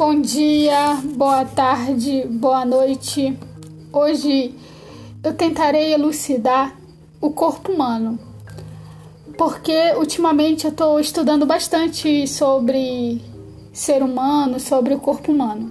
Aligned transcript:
Bom 0.00 0.18
dia, 0.18 0.94
boa 1.14 1.44
tarde, 1.44 2.26
boa 2.26 2.64
noite. 2.64 3.38
Hoje 3.92 4.54
eu 5.22 5.34
tentarei 5.34 5.92
elucidar 5.92 6.74
o 7.20 7.28
corpo 7.28 7.70
humano, 7.70 8.18
porque 9.36 9.92
ultimamente 9.98 10.64
eu 10.64 10.70
estou 10.70 10.98
estudando 10.98 11.44
bastante 11.44 12.26
sobre 12.26 13.20
ser 13.74 14.02
humano, 14.02 14.58
sobre 14.58 14.94
o 14.94 14.98
corpo 14.98 15.32
humano. 15.32 15.70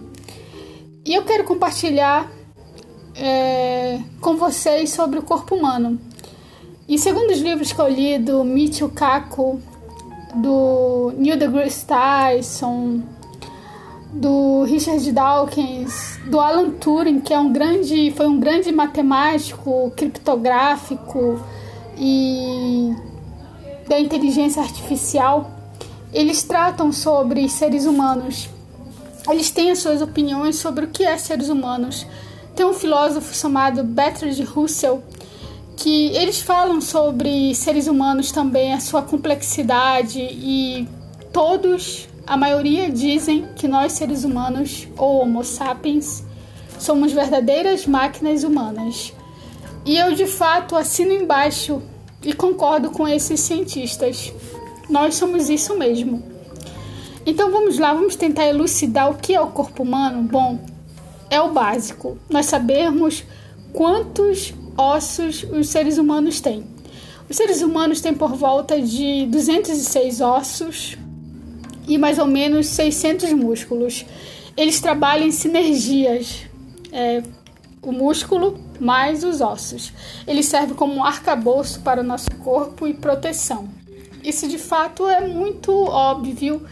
E 1.03 1.15
eu 1.15 1.23
quero 1.23 1.43
compartilhar 1.43 2.31
é, 3.15 3.99
com 4.21 4.37
vocês 4.37 4.91
sobre 4.91 5.17
o 5.17 5.23
corpo 5.23 5.55
humano. 5.55 5.99
E 6.87 6.99
segundo 6.99 7.31
os 7.31 7.39
livros 7.39 7.73
que 7.73 7.81
eu 7.81 7.89
li 7.89 8.19
do 8.19 8.43
Michio 8.43 8.89
Kaku, 8.89 9.59
do 10.35 11.13
Neil 11.17 11.35
deGrasse 11.35 11.83
Tyson, 11.87 13.01
do 14.11 14.63
Richard 14.63 15.11
Dawkins, 15.11 16.19
do 16.25 16.39
Alan 16.39 16.71
Turing, 16.71 17.19
que 17.19 17.33
é 17.33 17.39
um 17.39 17.51
grande, 17.51 18.11
foi 18.15 18.27
um 18.27 18.39
grande 18.39 18.71
matemático, 18.71 19.91
criptográfico 19.95 21.39
e 21.97 22.93
da 23.87 23.99
inteligência 23.99 24.61
artificial, 24.61 25.49
eles 26.13 26.43
tratam 26.43 26.91
sobre 26.91 27.47
seres 27.49 27.85
humanos. 27.85 28.49
Eles 29.29 29.49
têm 29.51 29.71
as 29.71 29.79
suas 29.79 30.01
opiniões 30.01 30.55
sobre 30.55 30.85
o 30.85 30.87
que 30.87 31.03
é 31.03 31.17
seres 31.17 31.49
humanos. 31.49 32.05
Tem 32.55 32.65
um 32.65 32.73
filósofo 32.73 33.33
chamado 33.33 33.83
Bertrand 33.83 34.43
Russell 34.43 35.03
que 35.75 36.07
eles 36.15 36.41
falam 36.41 36.81
sobre 36.81 37.55
seres 37.55 37.87
humanos 37.87 38.31
também, 38.31 38.73
a 38.73 38.81
sua 38.81 39.01
complexidade 39.01 40.19
e 40.19 40.85
todos, 41.31 42.08
a 42.29 42.37
maioria 42.37 42.91
dizem 42.91 43.47
que 43.55 43.67
nós 43.67 43.93
seres 43.93 44.23
humanos 44.23 44.87
ou 44.95 45.19
Homo 45.19 45.43
sapiens 45.43 46.23
somos 46.77 47.11
verdadeiras 47.11 47.87
máquinas 47.87 48.43
humanas. 48.43 49.11
E 49.83 49.97
eu 49.97 50.13
de 50.13 50.27
fato 50.27 50.75
assino 50.75 51.11
embaixo 51.11 51.81
e 52.21 52.31
concordo 52.31 52.91
com 52.91 53.07
esses 53.07 53.39
cientistas. 53.39 54.31
Nós 54.87 55.15
somos 55.15 55.49
isso 55.49 55.75
mesmo. 55.75 56.21
Então 57.25 57.49
vamos 57.49 57.79
lá, 57.79 57.95
vamos 57.95 58.15
tentar 58.15 58.45
elucidar 58.45 59.09
o 59.09 59.15
que 59.15 59.33
é 59.33 59.41
o 59.41 59.47
corpo 59.47 59.81
humano? 59.81 60.21
Bom, 60.21 60.59
é 61.31 61.41
o 61.41 61.51
básico. 61.51 62.19
Nós 62.29 62.45
sabemos 62.45 63.23
quantos 63.73 64.53
ossos 64.77 65.41
os 65.51 65.67
seres 65.69 65.97
humanos 65.97 66.39
têm. 66.39 66.63
Os 67.27 67.35
seres 67.35 67.63
humanos 67.63 68.01
têm 68.01 68.13
por 68.13 68.35
volta 68.35 68.79
de 68.79 69.25
206 69.25 70.21
ossos 70.21 70.95
e 71.89 71.97
mais 71.97 72.17
ou 72.19 72.25
menos 72.25 72.67
600 72.67 73.33
músculos. 73.33 74.05
Eles 74.55 74.79
trabalham 74.79 75.27
em 75.27 75.31
sinergias, 75.31 76.43
é, 76.93 77.21
o 77.81 77.91
músculo 77.91 78.57
mais 78.79 79.23
os 79.25 79.41
ossos. 79.41 79.91
Ele 80.25 80.43
serve 80.43 80.73
como 80.73 80.93
um 80.93 81.03
arcabouço 81.03 81.81
para 81.81 81.99
o 81.99 82.03
nosso 82.03 82.29
corpo 82.37 82.87
e 82.87 82.93
proteção. 82.93 83.67
Isso 84.23 84.47
de 84.47 84.57
fato 84.57 85.07
é 85.07 85.27
muito 85.27 85.71
óbvio 85.71 86.65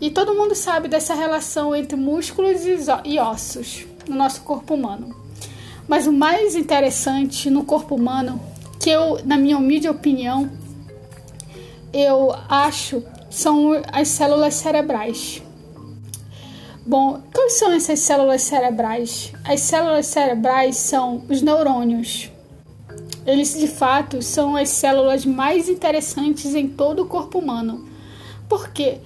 e 0.00 0.10
todo 0.10 0.34
mundo 0.34 0.54
sabe 0.54 0.88
dessa 0.88 1.14
relação 1.14 1.74
entre 1.74 1.96
músculos 1.96 2.60
e 3.04 3.18
ossos 3.18 3.84
no 4.08 4.16
nosso 4.16 4.42
corpo 4.42 4.74
humano. 4.74 5.14
Mas 5.88 6.06
o 6.06 6.12
mais 6.12 6.54
interessante 6.54 7.50
no 7.50 7.64
corpo 7.64 7.96
humano, 7.96 8.40
que 8.78 8.88
eu, 8.88 9.20
na 9.24 9.36
minha 9.36 9.58
humilde 9.58 9.88
opinião, 9.88 10.48
eu 11.92 12.32
acho, 12.48 13.02
são 13.30 13.80
as 13.92 14.08
células 14.08 14.54
cerebrais. 14.54 15.42
Bom, 16.84 17.20
quais 17.32 17.52
são 17.52 17.72
essas 17.72 18.00
células 18.00 18.42
cerebrais? 18.42 19.32
As 19.44 19.60
células 19.60 20.06
cerebrais 20.06 20.76
são 20.76 21.22
os 21.28 21.40
neurônios. 21.40 22.30
Eles 23.24 23.56
de 23.56 23.68
fato 23.68 24.20
são 24.22 24.56
as 24.56 24.70
células 24.70 25.24
mais 25.24 25.68
interessantes 25.68 26.54
em 26.54 26.66
todo 26.66 27.02
o 27.02 27.06
corpo 27.06 27.38
humano. 27.38 27.88
Porque 28.48 28.98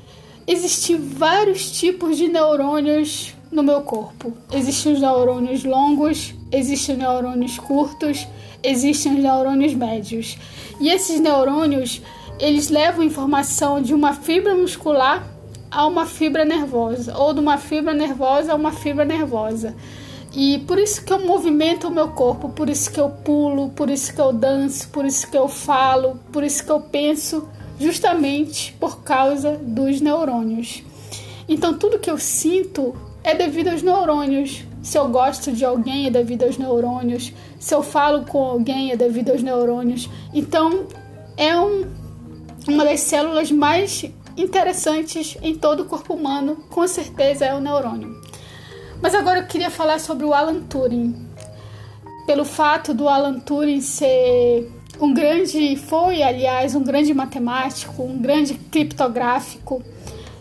existem 0.47 0.97
vários 0.97 1.71
tipos 1.71 2.17
de 2.17 2.29
neurônios 2.29 3.35
no 3.51 3.63
meu 3.63 3.83
corpo. 3.83 4.33
Existem 4.51 4.95
os 4.95 5.01
neurônios 5.01 5.65
longos, 5.65 6.35
existem 6.51 6.95
os 6.95 7.01
neurônios 7.01 7.59
curtos, 7.59 8.27
existem 8.63 9.15
os 9.15 9.23
neurônios 9.23 9.75
médios. 9.75 10.39
E 10.81 10.89
esses 10.89 11.21
neurônios, 11.21 12.01
eles 12.39 12.69
levam 12.69 13.05
informação 13.05 13.81
de 13.81 13.95
uma 13.95 14.13
fibra 14.13 14.55
muscular 14.55 15.27
a 15.71 15.87
uma 15.87 16.07
fibra 16.07 16.45
nervosa, 16.45 17.17
ou 17.17 17.33
de 17.33 17.41
uma 17.41 17.59
fibra 17.59 17.93
nervosa 17.93 18.53
a 18.53 18.55
uma 18.55 18.73
fibra 18.73 19.05
nervosa. 19.05 19.75
E 20.33 20.59
por 20.61 20.79
isso 20.79 21.05
que 21.05 21.13
eu 21.13 21.25
movimento 21.25 21.89
o 21.89 21.91
meu 21.91 22.09
corpo, 22.09 22.49
por 22.49 22.69
isso 22.69 22.91
que 22.91 23.01
eu 23.01 23.09
pulo, 23.09 23.71
por 23.71 23.89
isso 23.89 24.13
que 24.13 24.21
eu 24.21 24.33
danço, 24.33 24.89
por 24.89 25.05
isso 25.05 25.31
que 25.31 25.37
eu 25.37 25.49
falo, 25.49 26.19
por 26.33 26.43
isso 26.43 26.65
que 26.65 26.71
eu 26.71 26.81
penso, 26.81 27.49
justamente 27.79 28.73
por 28.81 29.03
causa 29.03 29.57
dos 29.57 30.01
neurônios. 30.01 30.83
Então 31.49 31.75
tudo 31.75 31.99
que 31.99 32.11
eu 32.11 32.19
sinto 32.19 32.95
é 33.23 33.35
devido 33.35 33.69
aos 33.69 33.83
neurônios. 33.83 34.65
Se 34.83 34.99
eu 34.99 35.09
gosto 35.09 35.51
de 35.51 35.65
alguém 35.65 36.07
é 36.07 36.11
devido 36.11 36.43
aos 36.43 36.59
neurônios. 36.59 37.33
Se 37.59 37.75
eu 37.75 37.83
falo 37.83 38.25
com 38.27 38.45
alguém 38.45 38.93
é 38.93 38.97
devido 38.97 39.31
aos 39.31 39.43
neurônios. 39.43 40.11
Então, 40.35 40.87
é 41.37 41.59
um, 41.59 41.87
uma 42.67 42.85
das 42.85 43.01
células 43.01 43.51
mais 43.51 44.05
interessantes 44.37 45.37
em 45.43 45.55
todo 45.55 45.81
o 45.81 45.85
corpo 45.87 46.15
humano, 46.15 46.57
com 46.71 46.87
certeza 46.87 47.45
é 47.45 47.55
o 47.55 47.61
neurônio. 47.61 48.21
Mas 49.01 49.15
agora 49.15 49.41
eu 49.41 49.47
queria 49.47 49.71
falar 49.71 50.01
sobre 50.01 50.25
o 50.25 50.33
Alan 50.33 50.61
Turing. 50.63 51.15
Pelo 52.27 52.45
fato 52.45 52.95
do 52.95 53.09
Alan 53.09 53.39
Turing 53.39 53.81
ser 53.81 54.71
um 55.01 55.13
grande, 55.13 55.77
foi 55.77 56.23
aliás, 56.23 56.75
um 56.75 56.83
grande 56.83 57.13
matemático, 57.13 58.03
um 58.03 58.19
grande 58.19 58.55
criptográfico, 58.55 59.83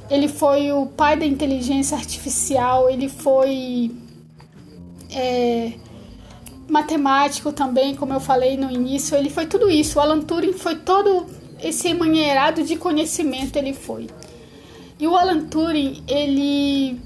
ele 0.09 0.27
foi 0.27 0.71
o 0.71 0.85
pai 0.85 1.17
da 1.17 1.25
inteligência 1.25 1.97
artificial, 1.97 2.89
ele 2.89 3.09
foi 3.09 3.91
é, 5.11 5.73
matemático 6.69 7.51
também, 7.51 7.95
como 7.95 8.13
eu 8.13 8.19
falei 8.19 8.55
no 8.55 8.71
início, 8.71 9.17
ele 9.17 9.29
foi 9.29 9.45
tudo 9.45 9.69
isso. 9.69 9.97
O 9.97 10.01
Alan 10.01 10.21
Turing 10.21 10.53
foi 10.53 10.75
todo 10.75 11.25
esse 11.63 11.87
emanheirado 11.87 12.63
de 12.63 12.75
conhecimento, 12.75 13.55
ele 13.55 13.73
foi. 13.73 14.07
E 14.99 15.07
o 15.07 15.15
Alan 15.15 15.45
Turing, 15.45 16.03
ele 16.07 16.99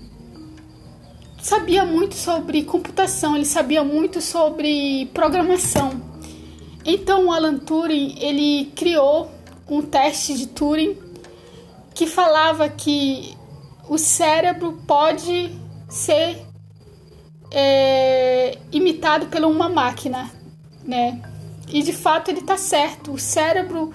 sabia 1.42 1.86
muito 1.86 2.16
sobre 2.16 2.64
computação, 2.64 3.36
ele 3.36 3.46
sabia 3.46 3.84
muito 3.84 4.20
sobre 4.20 5.06
programação. 5.14 6.02
Então 6.84 7.28
o 7.28 7.32
Alan 7.32 7.58
Turing, 7.58 8.18
ele 8.20 8.72
criou 8.76 9.32
um 9.70 9.82
teste 9.82 10.34
de 10.34 10.48
Turing 10.48 10.98
que 11.94 12.08
falava 12.08 12.70
que 12.70 13.36
o 13.90 13.98
cérebro 13.98 14.80
pode 14.86 15.52
ser 15.90 16.46
é, 17.52 18.58
imitado 18.72 19.28
por 19.28 19.42
uma 19.44 19.70
máquina, 19.70 20.32
né? 20.84 21.22
E 21.70 21.82
de 21.82 21.94
fato 21.94 22.30
ele 22.30 22.40
está 22.40 22.58
certo. 22.58 23.14
O 23.14 23.20
cérebro, 23.20 23.92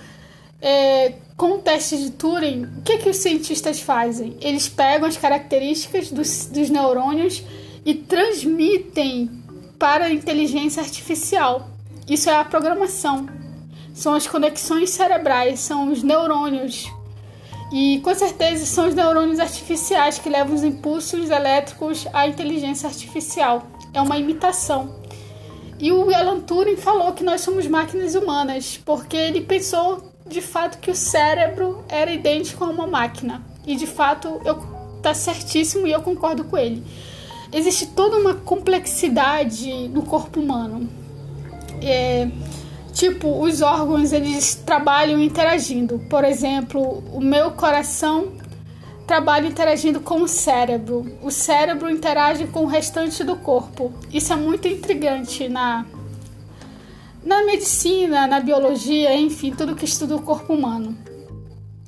é, 0.63 1.15
com 1.37 1.57
o 1.57 1.59
teste 1.59 1.97
de 1.97 2.11
Turing, 2.13 2.69
o 2.79 2.83
que, 2.83 2.99
que 2.99 3.11
os 3.11 3.17
cientistas 3.17 3.81
fazem? 3.81 4.37
Eles 4.41 4.69
pegam 4.69 5.09
as 5.09 5.17
características 5.17 6.11
dos, 6.11 6.47
dos 6.47 6.71
neurônios 6.71 7.43
e 7.85 7.95
transmitem 7.95 9.29
para 9.77 10.05
a 10.05 10.13
inteligência 10.13 10.81
artificial. 10.81 11.69
Isso 12.09 12.31
é 12.31 12.37
a 12.37 12.45
programação. 12.45 13.27
São 13.93 14.15
as 14.15 14.27
conexões 14.27 14.91
cerebrais, 14.91 15.59
são 15.59 15.91
os 15.91 16.03
neurônios 16.03 16.89
e 17.73 18.01
com 18.01 18.15
certeza 18.15 18.67
são 18.67 18.87
os 18.87 18.95
neurônios 18.95 19.41
artificiais 19.41 20.19
que 20.19 20.29
levam 20.29 20.55
os 20.55 20.63
impulsos 20.63 21.31
elétricos 21.31 22.07
à 22.13 22.29
inteligência 22.29 22.87
artificial. 22.87 23.67
É 23.95 24.01
uma 24.01 24.19
imitação. 24.19 24.95
E 25.79 25.91
o 25.91 26.15
Alan 26.15 26.41
Turing 26.41 26.77
falou 26.77 27.13
que 27.13 27.25
nós 27.25 27.41
somos 27.41 27.67
máquinas 27.67 28.15
humanas, 28.15 28.79
porque 28.85 29.17
ele 29.17 29.41
pensou 29.41 30.12
de 30.27 30.41
fato 30.41 30.79
que 30.79 30.91
o 30.91 30.95
cérebro 30.95 31.85
era 31.89 32.13
idêntico 32.13 32.65
a 32.65 32.69
uma 32.69 32.87
máquina. 32.87 33.43
E 33.67 33.77
de 33.77 33.87
fato 33.87 34.41
eu 34.45 34.57
tá 35.03 35.15
certíssimo 35.15 35.87
e 35.87 35.93
eu 35.93 36.03
concordo 36.03 36.45
com 36.45 36.57
ele. 36.57 36.85
Existe 37.53 37.87
toda 37.87 38.17
uma 38.17 38.35
complexidade 38.35 39.89
no 39.89 40.03
corpo 40.03 40.41
humano. 40.41 40.89
É, 41.83 42.29
Tipo, 42.93 43.43
os 43.43 43.63
órgãos 43.63 44.13
eles 44.13 44.55
trabalham 44.55 45.21
interagindo. 45.21 45.99
Por 46.11 46.25
exemplo, 46.25 47.03
o 47.13 47.21
meu 47.21 47.53
coração 47.53 48.33
trabalha 49.07 49.49
interagindo 49.49 50.01
com 50.01 50.23
o 50.23 50.29
cérebro. 50.29 51.11
O 51.23 51.31
cérebro 51.31 51.91
interage 51.91 52.47
com 52.47 52.61
o 52.61 52.67
restante 52.67 53.25
do 53.25 53.37
corpo. 53.37 53.93
Isso 54.13 54.33
é 54.33 54.37
muito 54.37 54.69
intrigante 54.69 55.49
na 55.49 55.87
na 57.25 57.45
medicina, 57.45 58.27
na 58.27 58.41
biologia, 58.41 59.15
enfim, 59.15 59.53
tudo 59.53 59.77
que 59.77 59.85
estuda 59.85 60.17
o 60.17 60.23
corpo 60.23 60.53
humano. 60.53 60.97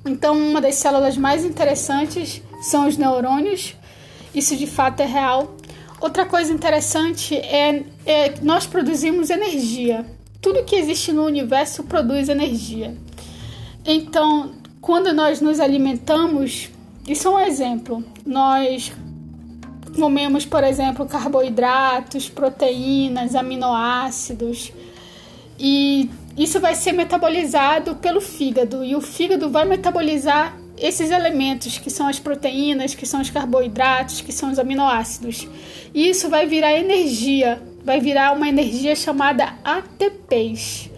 Então, 0.06 0.36
uma 0.36 0.60
das 0.60 0.76
células 0.76 1.16
mais 1.16 1.44
interessantes 1.44 2.42
são 2.62 2.86
os 2.86 2.96
neurônios 2.96 3.74
Isso 4.34 4.56
de 4.56 4.66
fato 4.66 5.00
é 5.00 5.06
real. 5.06 5.56
Outra 6.00 6.26
coisa 6.26 6.52
interessante 6.52 7.36
é, 7.36 7.84
é 8.04 8.34
nós 8.42 8.66
produzimos 8.66 9.30
energia. 9.30 10.04
Tudo 10.40 10.64
que 10.64 10.76
existe 10.76 11.12
no 11.12 11.24
universo 11.24 11.84
produz 11.84 12.28
energia. 12.28 12.96
Então, 13.84 14.52
quando 14.80 15.12
nós 15.12 15.40
nos 15.40 15.60
alimentamos, 15.60 16.68
isso 17.08 17.28
é 17.28 17.30
um 17.30 17.38
exemplo. 17.38 18.04
Nós 18.26 18.92
comemos, 19.94 20.44
por 20.44 20.64
exemplo, 20.64 21.06
carboidratos, 21.06 22.28
proteínas, 22.28 23.34
aminoácidos 23.34 24.72
e 25.58 26.10
isso 26.36 26.60
vai 26.60 26.74
ser 26.74 26.92
metabolizado 26.92 27.96
pelo 27.96 28.20
fígado 28.20 28.84
e 28.84 28.96
o 28.96 29.00
fígado 29.00 29.50
vai 29.50 29.64
metabolizar 29.64 30.58
esses 30.76 31.10
elementos 31.10 31.78
que 31.78 31.90
são 31.90 32.08
as 32.08 32.18
proteínas, 32.18 32.94
que 32.94 33.06
são 33.06 33.20
os 33.20 33.30
carboidratos, 33.30 34.20
que 34.20 34.32
são 34.32 34.50
os 34.50 34.58
aminoácidos. 34.58 35.48
E 35.94 36.08
isso 36.08 36.28
vai 36.28 36.46
virar 36.46 36.72
energia, 36.72 37.62
vai 37.84 38.00
virar 38.00 38.32
uma 38.32 38.48
energia 38.48 38.96
chamada 38.96 39.54
ATPs. 39.62 40.90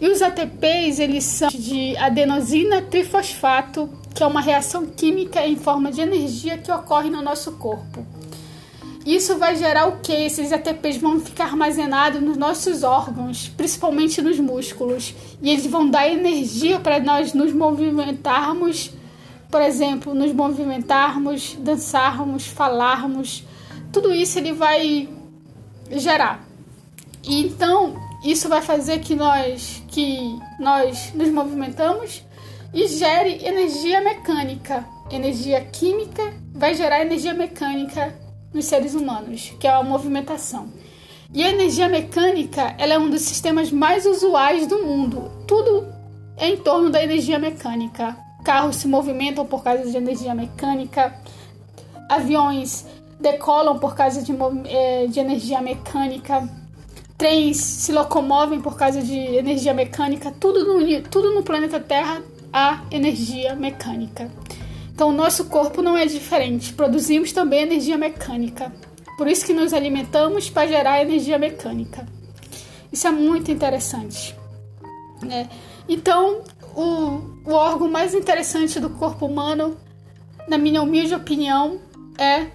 E 0.00 0.08
os 0.08 0.22
ATPs, 0.22 0.98
eles 0.98 1.24
são 1.24 1.48
de 1.48 1.96
adenosina 1.96 2.80
trifosfato, 2.80 3.90
que 4.14 4.22
é 4.22 4.26
uma 4.26 4.40
reação 4.40 4.86
química 4.86 5.46
em 5.46 5.56
forma 5.56 5.92
de 5.92 6.00
energia 6.00 6.56
que 6.56 6.72
ocorre 6.72 7.10
no 7.10 7.20
nosso 7.20 7.52
corpo. 7.52 8.06
Isso 9.08 9.38
vai 9.38 9.56
gerar 9.56 9.86
o 9.86 10.00
que? 10.00 10.12
Esses 10.12 10.52
ATPs 10.52 10.98
vão 10.98 11.18
ficar 11.18 11.44
armazenados 11.44 12.20
nos 12.20 12.36
nossos 12.36 12.82
órgãos, 12.82 13.48
principalmente 13.48 14.20
nos 14.20 14.38
músculos, 14.38 15.14
e 15.40 15.48
eles 15.48 15.64
vão 15.64 15.88
dar 15.88 16.06
energia 16.06 16.78
para 16.78 17.00
nós 17.00 17.32
nos 17.32 17.50
movimentarmos, 17.50 18.92
por 19.50 19.62
exemplo, 19.62 20.12
nos 20.12 20.30
movimentarmos, 20.34 21.56
dançarmos, 21.58 22.48
falarmos. 22.48 23.46
Tudo 23.90 24.12
isso 24.12 24.38
ele 24.38 24.52
vai 24.52 25.08
gerar. 25.90 26.46
E 27.24 27.40
então, 27.40 27.96
isso 28.22 28.46
vai 28.46 28.60
fazer 28.60 28.98
que 28.98 29.16
nós 29.16 29.82
que 29.88 30.38
nós 30.60 31.14
nos 31.14 31.30
movimentamos 31.30 32.22
e 32.74 32.86
gere 32.86 33.42
energia 33.42 34.02
mecânica. 34.02 34.86
Energia 35.10 35.62
química 35.64 36.34
vai 36.52 36.74
gerar 36.74 37.00
energia 37.00 37.32
mecânica 37.32 38.27
nos 38.52 38.64
seres 38.64 38.94
humanos, 38.94 39.52
que 39.58 39.66
é 39.66 39.70
a 39.70 39.82
movimentação. 39.82 40.68
E 41.32 41.44
a 41.44 41.50
energia 41.50 41.88
mecânica 41.88 42.74
ela 42.78 42.94
é 42.94 42.98
um 42.98 43.10
dos 43.10 43.22
sistemas 43.22 43.70
mais 43.70 44.06
usuais 44.06 44.66
do 44.66 44.82
mundo. 44.82 45.30
Tudo 45.46 45.86
é 46.36 46.48
em 46.48 46.56
torno 46.56 46.88
da 46.90 47.02
energia 47.02 47.38
mecânica. 47.38 48.16
Carros 48.44 48.76
se 48.76 48.88
movimentam 48.88 49.44
por 49.44 49.62
causa 49.62 49.90
de 49.90 49.96
energia 49.96 50.34
mecânica, 50.34 51.14
aviões 52.08 52.86
decolam 53.20 53.78
por 53.78 53.94
causa 53.94 54.22
de, 54.22 54.32
é, 54.66 55.06
de 55.06 55.20
energia 55.20 55.60
mecânica, 55.60 56.48
trens 57.16 57.56
se 57.56 57.92
locomovem 57.92 58.60
por 58.60 58.76
causa 58.76 59.02
de 59.02 59.18
energia 59.18 59.74
mecânica. 59.74 60.32
Tudo 60.38 60.64
no, 60.64 61.02
tudo 61.02 61.34
no 61.34 61.42
planeta 61.42 61.80
Terra 61.80 62.22
há 62.52 62.84
energia 62.90 63.54
mecânica. 63.54 64.30
Então, 64.98 65.12
nosso 65.12 65.44
corpo 65.44 65.80
não 65.80 65.96
é 65.96 66.06
diferente, 66.06 66.72
produzimos 66.72 67.30
também 67.30 67.60
energia 67.60 67.96
mecânica. 67.96 68.72
Por 69.16 69.28
isso 69.28 69.46
que 69.46 69.52
nos 69.52 69.72
alimentamos 69.72 70.50
para 70.50 70.66
gerar 70.66 71.00
energia 71.00 71.38
mecânica. 71.38 72.04
Isso 72.90 73.06
é 73.06 73.12
muito 73.12 73.48
interessante. 73.48 74.34
Né? 75.22 75.48
Então, 75.88 76.42
o, 76.74 77.20
o 77.48 77.52
órgão 77.52 77.88
mais 77.88 78.12
interessante 78.12 78.80
do 78.80 78.90
corpo 78.90 79.26
humano, 79.26 79.76
na 80.48 80.58
minha 80.58 80.82
humilde 80.82 81.14
opinião, 81.14 81.78
é 82.18 82.48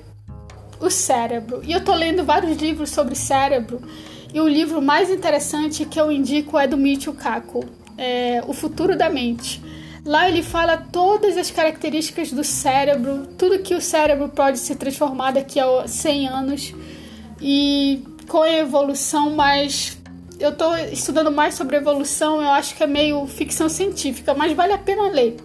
o 0.81 0.89
cérebro. 0.89 1.61
E 1.63 1.71
eu 1.71 1.81
tô 1.81 1.93
lendo 1.93 2.25
vários 2.25 2.57
livros 2.57 2.89
sobre 2.89 3.15
cérebro, 3.15 3.81
e 4.33 4.41
o 4.41 4.49
livro 4.49 4.81
mais 4.81 5.09
interessante 5.09 5.85
que 5.85 5.97
eu 5.97 6.11
indico 6.11 6.59
é 6.59 6.67
do 6.67 6.75
Michio 6.75 7.13
Kaku, 7.13 7.63
é 7.97 8.43
O 8.45 8.51
Futuro 8.51 8.97
da 8.97 9.09
Mente. 9.09 9.63
Lá 10.05 10.27
ele 10.27 10.43
fala 10.43 10.77
todas 10.77 11.37
as 11.37 11.49
características 11.49 12.31
do 12.31 12.43
cérebro, 12.43 13.27
tudo 13.37 13.59
que 13.59 13.73
o 13.73 13.81
cérebro 13.81 14.27
pode 14.27 14.59
se 14.59 14.75
transformar 14.75 15.31
daqui 15.31 15.59
a 15.59 15.87
100 15.87 16.27
anos 16.27 16.73
e 17.41 18.03
com 18.27 18.41
a 18.41 18.51
evolução, 18.51 19.29
mas 19.29 19.97
eu 20.39 20.49
estou 20.49 20.75
estudando 20.91 21.31
mais 21.31 21.55
sobre 21.55 21.77
evolução, 21.77 22.41
eu 22.41 22.49
acho 22.49 22.75
que 22.75 22.83
é 22.83 22.87
meio 22.87 23.25
ficção 23.27 23.69
científica, 23.69 24.33
mas 24.33 24.51
vale 24.51 24.73
a 24.73 24.77
pena 24.77 25.07
ler 25.07 25.37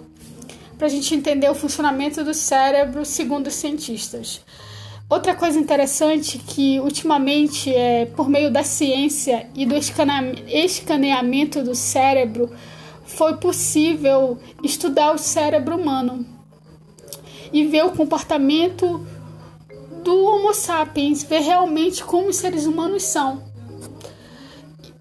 para 0.77 0.87
a 0.87 0.91
gente 0.91 1.15
entender 1.15 1.49
o 1.49 1.55
funcionamento 1.55 2.25
do 2.25 2.35
cérebro 2.35 3.05
segundo 3.05 3.47
os 3.47 3.55
cientistas. 3.55 4.41
Outra 5.09 5.35
coisa 5.35 5.59
interessante 5.59 6.37
que 6.39 6.79
ultimamente 6.81 7.73
é 7.75 8.07
por 8.07 8.29
meio 8.29 8.51
da 8.51 8.63
ciência 8.63 9.49
e 9.55 9.65
do 9.65 9.75
escaneamento 9.77 11.63
do 11.63 11.75
cérebro 11.75 12.51
foi 13.09 13.37
possível 13.39 14.39
estudar 14.63 15.15
o 15.15 15.19
cérebro 15.19 15.77
humano 15.77 16.25
e 17.53 17.65
ver 17.65 17.85
o 17.85 17.91
comportamento 17.91 19.05
do 20.05 20.25
Homo 20.25 20.53
sapiens, 20.55 21.23
ver 21.23 21.41
realmente 21.41 22.05
como 22.05 22.29
os 22.29 22.37
seres 22.37 22.67
humanos 22.67 23.03
são. 23.03 23.43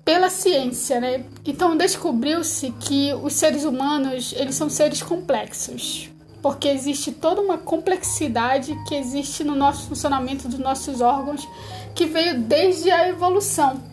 Pela 0.06 0.30
ciência, 0.30 1.02
né? 1.02 1.26
Então 1.46 1.76
descobriu-se 1.76 2.72
que 2.80 3.14
os 3.14 3.34
seres 3.34 3.66
humanos, 3.66 4.34
eles 4.38 4.56
são 4.56 4.70
seres 4.70 5.04
complexos, 5.04 6.10
porque 6.42 6.70
existe 6.70 7.12
toda 7.12 7.42
uma 7.42 7.58
complexidade 7.58 8.74
que 8.88 8.96
existe 8.96 9.44
no 9.44 9.54
nosso 9.54 9.90
funcionamento 9.90 10.48
dos 10.48 10.60
nossos 10.60 11.02
órgãos, 11.02 11.46
que 11.94 12.06
veio 12.06 12.40
desde 12.40 12.90
a 12.90 13.10
evolução. 13.10 13.84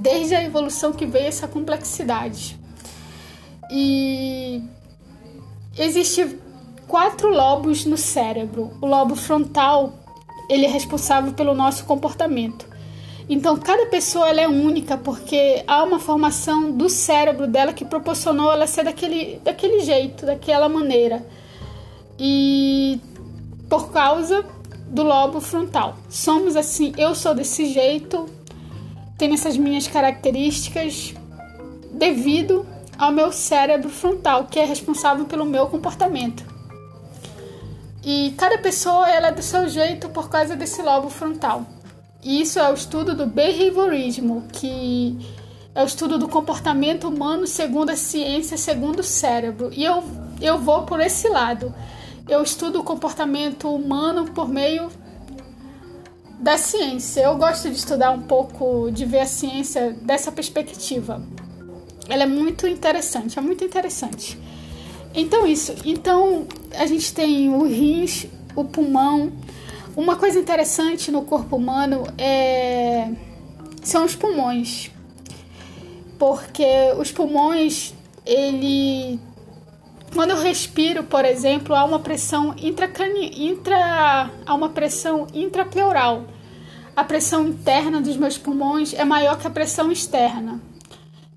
Desde 0.00 0.34
a 0.34 0.42
evolução 0.42 0.92
que 0.92 1.04
veio 1.04 1.26
essa 1.26 1.46
complexidade. 1.46 2.59
E 3.70 4.62
existe 5.78 6.38
quatro 6.88 7.30
lobos 7.30 7.84
no 7.84 7.96
cérebro. 7.96 8.72
O 8.80 8.86
lobo 8.86 9.14
frontal, 9.14 9.94
ele 10.48 10.66
é 10.66 10.68
responsável 10.68 11.32
pelo 11.32 11.54
nosso 11.54 11.84
comportamento. 11.84 12.68
Então, 13.28 13.56
cada 13.56 13.86
pessoa 13.86 14.28
ela 14.28 14.40
é 14.40 14.48
única 14.48 14.98
porque 14.98 15.62
há 15.64 15.84
uma 15.84 16.00
formação 16.00 16.72
do 16.72 16.88
cérebro 16.88 17.46
dela 17.46 17.72
que 17.72 17.84
proporcionou 17.84 18.52
ela 18.52 18.66
ser 18.66 18.82
daquele, 18.82 19.40
daquele 19.44 19.80
jeito, 19.80 20.26
daquela 20.26 20.68
maneira. 20.68 21.24
E 22.18 23.00
por 23.68 23.92
causa 23.92 24.44
do 24.88 25.04
lobo 25.04 25.40
frontal. 25.40 25.96
Somos 26.08 26.56
assim, 26.56 26.92
eu 26.98 27.14
sou 27.14 27.32
desse 27.32 27.66
jeito, 27.66 28.28
tenho 29.16 29.34
essas 29.34 29.56
minhas 29.56 29.86
características 29.86 31.14
devido 31.92 32.66
ao 33.00 33.10
meu 33.10 33.32
cérebro 33.32 33.88
frontal, 33.88 34.44
que 34.44 34.58
é 34.58 34.64
responsável 34.66 35.24
pelo 35.24 35.46
meu 35.46 35.66
comportamento. 35.68 36.44
E 38.04 38.34
cada 38.36 38.58
pessoa 38.58 39.10
ela 39.10 39.28
é 39.28 39.32
do 39.32 39.42
seu 39.42 39.66
jeito 39.70 40.10
por 40.10 40.28
causa 40.28 40.54
desse 40.54 40.82
lobo 40.82 41.08
frontal. 41.08 41.64
E 42.22 42.42
isso 42.42 42.58
é 42.58 42.70
o 42.70 42.74
estudo 42.74 43.16
do 43.16 43.24
behaviorismo, 43.24 44.44
que 44.52 45.16
é 45.74 45.82
o 45.82 45.86
estudo 45.86 46.18
do 46.18 46.28
comportamento 46.28 47.08
humano 47.08 47.46
segundo 47.46 47.88
a 47.88 47.96
ciência, 47.96 48.58
segundo 48.58 49.00
o 49.00 49.04
cérebro. 49.04 49.70
E 49.72 49.82
eu, 49.82 50.04
eu 50.38 50.58
vou 50.58 50.82
por 50.82 51.00
esse 51.00 51.26
lado. 51.26 51.74
Eu 52.28 52.42
estudo 52.42 52.80
o 52.80 52.84
comportamento 52.84 53.74
humano 53.74 54.26
por 54.26 54.46
meio 54.46 54.90
da 56.38 56.58
ciência. 56.58 57.22
Eu 57.22 57.38
gosto 57.38 57.70
de 57.70 57.76
estudar 57.76 58.10
um 58.10 58.20
pouco, 58.20 58.90
de 58.90 59.06
ver 59.06 59.20
a 59.20 59.26
ciência 59.26 59.92
dessa 60.02 60.30
perspectiva. 60.30 61.22
Ela 62.10 62.24
é 62.24 62.26
muito 62.26 62.66
interessante, 62.66 63.38
é 63.38 63.42
muito 63.42 63.64
interessante. 63.64 64.36
Então 65.14 65.46
isso, 65.46 65.74
então 65.84 66.46
a 66.76 66.84
gente 66.86 67.14
tem 67.14 67.48
o 67.48 67.62
rins, 67.62 68.26
o 68.54 68.64
pulmão. 68.64 69.32
Uma 69.96 70.16
coisa 70.16 70.38
interessante 70.38 71.10
no 71.10 71.22
corpo 71.22 71.56
humano 71.56 72.04
é 72.18 73.08
são 73.82 74.04
os 74.04 74.14
pulmões. 74.14 74.90
Porque 76.18 76.66
os 76.98 77.10
pulmões, 77.10 77.94
ele 78.26 79.18
quando 80.14 80.30
eu 80.30 80.38
respiro, 80.38 81.04
por 81.04 81.24
exemplo, 81.24 81.74
há 81.74 81.84
uma 81.84 82.00
pressão 82.00 82.54
intracrani... 82.60 83.48
intra 83.48 84.28
há 84.44 84.54
uma 84.54 84.68
pressão 84.68 85.28
intrapleural. 85.32 86.24
A 86.96 87.04
pressão 87.04 87.46
interna 87.46 88.00
dos 88.00 88.16
meus 88.16 88.36
pulmões 88.36 88.92
é 88.92 89.04
maior 89.04 89.38
que 89.38 89.46
a 89.46 89.50
pressão 89.50 89.92
externa. 89.92 90.60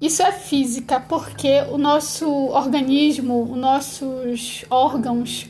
Isso 0.03 0.21
é 0.21 0.33
física, 0.33 0.99
porque 0.99 1.61
o 1.71 1.77
nosso 1.77 2.29
organismo, 2.49 3.43
os 3.43 3.57
nossos 3.57 4.65
órgãos, 4.69 5.49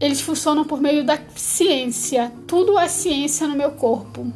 eles 0.00 0.20
funcionam 0.20 0.64
por 0.64 0.80
meio 0.80 1.04
da 1.04 1.16
ciência. 1.36 2.32
Tudo 2.48 2.76
é 2.80 2.88
ciência 2.88 3.46
no 3.46 3.54
meu 3.54 3.70
corpo. 3.70 4.26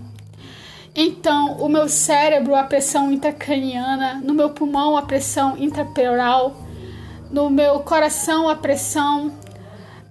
Então, 0.95 1.57
o 1.57 1.69
meu 1.69 1.89
cérebro, 1.89 2.55
a 2.55 2.63
pressão 2.63 3.11
intracraniana, 3.11 4.23
no 4.23 4.35
meu 4.35 4.51
pulmão, 4.51 4.97
a 4.97 5.03
pressão 5.03 5.59
intrapleural, 5.59 6.55
no 7.29 7.51
meu 7.51 7.81
coração, 7.81 8.49
a 8.49 8.55
pressão 8.55 9.33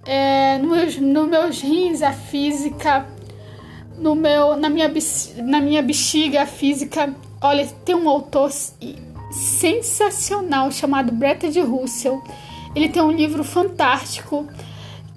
é, 0.04 0.58
nos, 0.58 0.68
meus, 0.68 0.98
no 0.98 1.26
meus 1.26 1.60
rins 1.62 2.02
a 2.02 2.12
física, 2.12 3.06
no 3.96 4.14
meu, 4.14 4.54
na, 4.54 4.68
minha, 4.68 4.92
na 5.38 5.62
minha 5.62 5.82
bexiga 5.82 6.42
a 6.42 6.46
física. 6.46 7.14
Olha, 7.40 7.66
tem 7.86 7.94
um 7.94 8.06
autor 8.06 8.50
sensacional 9.30 10.70
chamado 10.70 11.12
Brett 11.12 11.48
de 11.50 11.60
Russell. 11.60 12.22
Ele 12.74 12.88
tem 12.88 13.02
um 13.02 13.10
livro 13.10 13.44
fantástico 13.44 14.46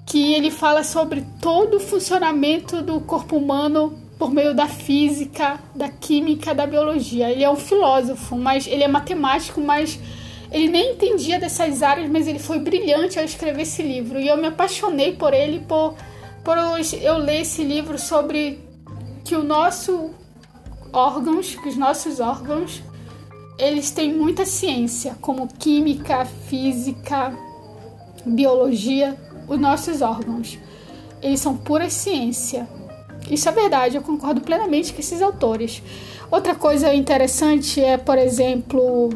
que 0.06 0.34
ele 0.34 0.50
fala 0.50 0.84
sobre 0.84 1.24
todo 1.40 1.78
o 1.78 1.80
funcionamento 1.80 2.82
do 2.82 3.00
corpo 3.00 3.36
humano 3.36 3.98
por 4.18 4.30
meio 4.30 4.54
da 4.54 4.68
física, 4.68 5.58
da 5.74 5.88
química, 5.88 6.54
da 6.54 6.66
biologia. 6.66 7.30
Ele 7.30 7.42
é 7.42 7.50
um 7.50 7.56
filósofo, 7.56 8.36
mas 8.36 8.66
ele 8.66 8.84
é 8.84 8.88
matemático, 8.88 9.60
mas 9.60 9.98
ele 10.52 10.68
nem 10.68 10.92
entendia 10.92 11.38
dessas 11.38 11.82
áreas, 11.82 12.08
mas 12.08 12.28
ele 12.28 12.38
foi 12.38 12.58
brilhante 12.58 13.18
ao 13.18 13.24
escrever 13.24 13.62
esse 13.62 13.82
livro. 13.82 14.20
E 14.20 14.28
eu 14.28 14.36
me 14.36 14.46
apaixonei 14.46 15.12
por 15.14 15.34
ele, 15.34 15.60
por, 15.60 15.94
por 16.44 16.56
eu 16.56 17.18
ler 17.18 17.40
esse 17.40 17.64
livro 17.64 17.98
sobre 17.98 18.60
que 19.24 19.34
o 19.34 19.42
nosso 19.42 20.10
órgãos, 20.92 21.56
que 21.56 21.68
os 21.68 21.76
nossos 21.76 22.20
órgãos, 22.20 22.82
eles 23.58 23.90
têm 23.90 24.12
muita 24.12 24.44
ciência, 24.44 25.16
como 25.20 25.46
química, 25.46 26.24
física, 26.24 27.36
biologia, 28.24 29.16
os 29.48 29.58
nossos 29.58 30.02
órgãos. 30.02 30.58
Eles 31.22 31.40
são 31.40 31.56
pura 31.56 31.88
ciência. 31.88 32.68
Isso 33.30 33.48
é 33.48 33.52
verdade, 33.52 33.96
eu 33.96 34.02
concordo 34.02 34.40
plenamente 34.40 34.92
com 34.92 35.00
esses 35.00 35.22
autores. 35.22 35.82
Outra 36.30 36.54
coisa 36.54 36.94
interessante 36.94 37.80
é, 37.80 37.96
por 37.96 38.18
exemplo, 38.18 39.10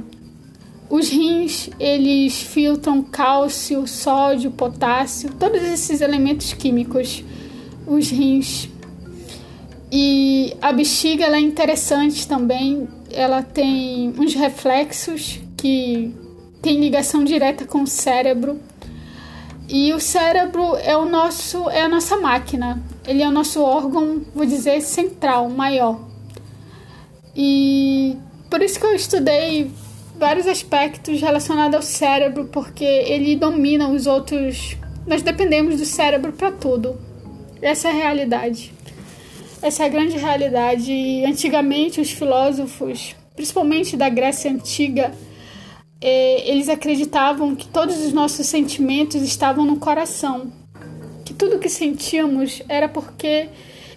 os 0.89 1.11
rins, 1.11 1.69
eles 1.79 2.41
filtram 2.41 3.03
cálcio, 3.03 3.87
sódio, 3.87 4.51
potássio, 4.51 5.31
todos 5.39 5.63
esses 5.63 6.01
elementos 6.01 6.53
químicos. 6.55 7.23
Os 7.87 8.11
rins. 8.11 8.69
E 9.91 10.55
a 10.61 10.73
bexiga 10.73 11.25
é 11.27 11.41
interessante 11.41 12.27
também, 12.27 12.87
ela 13.11 13.43
tem 13.43 14.15
uns 14.19 14.35
reflexos 14.35 15.41
que 15.57 16.15
tem 16.63 16.81
ligação 16.81 17.25
direta 17.25 17.65
com 17.65 17.83
o 17.83 17.87
cérebro. 17.87 18.61
E 19.69 19.93
o 19.93 20.01
cérebro 20.01 20.77
é 20.77 20.97
o 20.97 21.05
nosso 21.05 21.69
é 21.69 21.83
a 21.83 21.89
nossa 21.89 22.17
máquina. 22.17 22.83
Ele 23.07 23.23
é 23.23 23.29
o 23.29 23.33
nosso 23.33 23.63
órgão, 23.63 24.23
vou 24.35 24.47
dizer, 24.47 24.81
central, 24.81 25.49
maior. 25.49 26.01
E 27.37 28.17
por 28.51 28.63
isso 28.63 28.81
que 28.81 28.87
eu 28.87 28.95
estudei 28.95 29.71
vários 30.19 30.47
aspectos 30.47 31.21
relacionados 31.21 31.77
ao 31.77 31.83
cérebro, 31.83 32.47
porque 32.47 32.85
ele 32.85 33.37
domina 33.37 33.89
os 33.89 34.07
outros. 34.07 34.77
Nós 35.07 35.23
dependemos 35.23 35.77
do 35.77 35.85
cérebro 35.85 36.33
para 36.33 36.51
tudo. 36.51 36.99
Essa 37.63 37.89
é 37.89 37.91
a 37.91 37.95
realidade. 37.95 38.73
Essa 39.61 39.83
é 39.83 39.87
a 39.87 39.89
grande 39.89 40.17
realidade. 40.17 41.25
Antigamente, 41.25 42.01
os 42.01 42.11
filósofos, 42.11 43.17
principalmente 43.35 43.97
da 43.97 44.09
Grécia 44.09 44.51
Antiga, 44.51 45.13
é, 46.01 46.49
eles 46.49 46.69
acreditavam 46.69 47.57
que 47.57 47.67
todos 47.67 47.99
os 47.99 48.13
nossos 48.13 48.47
sentimentos 48.47 49.21
estavam 49.23 49.65
no 49.65 49.77
coração, 49.77 50.53
que 51.25 51.35
tudo 51.35 51.59
que 51.59 51.69
sentíamos 51.69 52.63
era 52.69 52.89
porque 52.89 53.49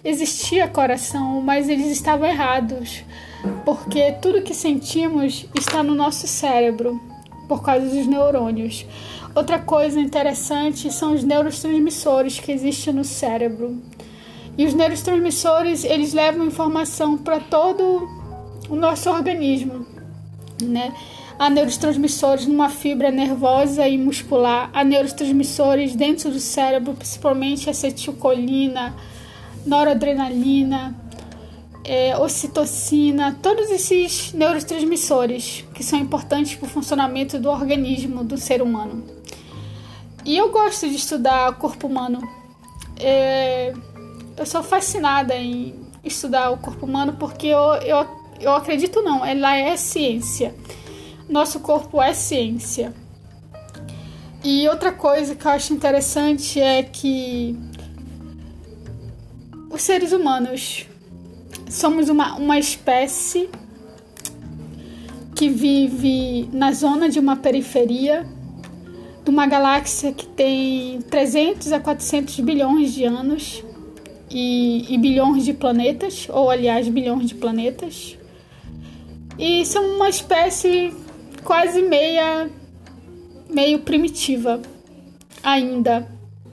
existia 0.04 0.66
coração, 0.66 1.40
mas 1.40 1.68
eles 1.68 1.86
estavam 1.86 2.26
errados, 2.26 3.04
porque 3.64 4.12
tudo 4.20 4.42
que 4.42 4.54
sentimos 4.54 5.46
está 5.56 5.80
no 5.80 5.94
nosso 5.94 6.26
cérebro, 6.26 7.00
por 7.46 7.62
causa 7.62 7.86
dos 7.86 8.06
neurônios. 8.06 8.84
Outra 9.34 9.58
coisa 9.58 10.00
interessante 10.00 10.92
são 10.92 11.14
os 11.14 11.22
neurotransmissores 11.22 12.40
que 12.40 12.50
existem 12.50 12.92
no 12.92 13.04
cérebro. 13.04 13.80
E 14.56 14.66
os 14.66 14.74
neurotransmissores, 14.74 15.84
eles 15.84 16.12
levam 16.12 16.46
informação 16.46 17.16
para 17.16 17.40
todo 17.40 18.08
o 18.68 18.76
nosso 18.76 19.10
organismo, 19.10 19.86
né? 20.62 20.92
há 21.38 21.50
neurotransmissores 21.50 22.46
numa 22.46 22.68
fibra 22.68 23.10
nervosa 23.10 23.88
e 23.88 23.98
muscular, 23.98 24.70
há 24.72 24.84
neurotransmissores 24.84 25.96
dentro 25.96 26.30
do 26.30 26.38
cérebro, 26.38 26.94
principalmente 26.94 27.68
acetilcolina, 27.68 28.94
noradrenalina, 29.66 30.94
é, 31.84 32.16
ocitocina, 32.16 33.36
todos 33.42 33.70
esses 33.70 34.32
neurotransmissores 34.32 35.64
que 35.74 35.82
são 35.82 35.98
importantes 35.98 36.54
para 36.54 36.66
o 36.66 36.70
funcionamento 36.70 37.38
do 37.38 37.50
organismo 37.50 38.22
do 38.22 38.36
ser 38.36 38.62
humano. 38.62 39.04
E 40.24 40.36
eu 40.36 40.50
gosto 40.52 40.88
de 40.88 40.94
estudar 40.94 41.50
o 41.50 41.54
corpo 41.54 41.88
humano. 41.88 42.20
É, 43.00 43.74
eu 44.36 44.46
sou 44.46 44.62
fascinada 44.62 45.34
em 45.34 45.74
estudar 46.04 46.50
o 46.50 46.58
corpo 46.58 46.86
humano 46.86 47.16
porque 47.18 47.46
eu, 47.46 47.74
eu, 47.74 48.06
eu 48.40 48.54
acredito 48.54 49.02
não, 49.02 49.24
ela 49.24 49.56
é 49.56 49.76
ciência 49.76 50.54
nosso 51.32 51.60
corpo 51.60 52.00
é 52.00 52.12
ciência. 52.12 52.92
E 54.44 54.68
outra 54.68 54.92
coisa 54.92 55.34
que 55.34 55.46
eu 55.46 55.50
acho 55.50 55.72
interessante 55.72 56.60
é 56.60 56.82
que 56.82 57.56
os 59.70 59.82
seres 59.82 60.12
humanos 60.12 60.86
somos 61.70 62.08
uma, 62.08 62.34
uma 62.34 62.58
espécie 62.58 63.48
que 65.34 65.48
vive 65.48 66.48
na 66.52 66.72
zona 66.72 67.08
de 67.08 67.18
uma 67.18 67.36
periferia 67.36 68.26
de 69.24 69.30
uma 69.30 69.46
galáxia 69.46 70.12
que 70.12 70.26
tem 70.26 71.00
300 71.02 71.72
a 71.72 71.80
400 71.80 72.40
bilhões 72.40 72.92
de 72.92 73.04
anos 73.04 73.64
e, 74.32 74.86
e 74.88 74.98
bilhões 74.98 75.44
de 75.44 75.52
planetas, 75.52 76.26
ou 76.30 76.50
aliás, 76.50 76.88
bilhões 76.88 77.28
de 77.28 77.34
planetas. 77.34 78.18
E 79.38 79.64
são 79.66 79.96
uma 79.96 80.08
espécie 80.08 80.92
quase 81.44 81.82
meia 81.82 82.50
meio 83.48 83.80
primitiva 83.80 84.62
ainda 85.42 86.08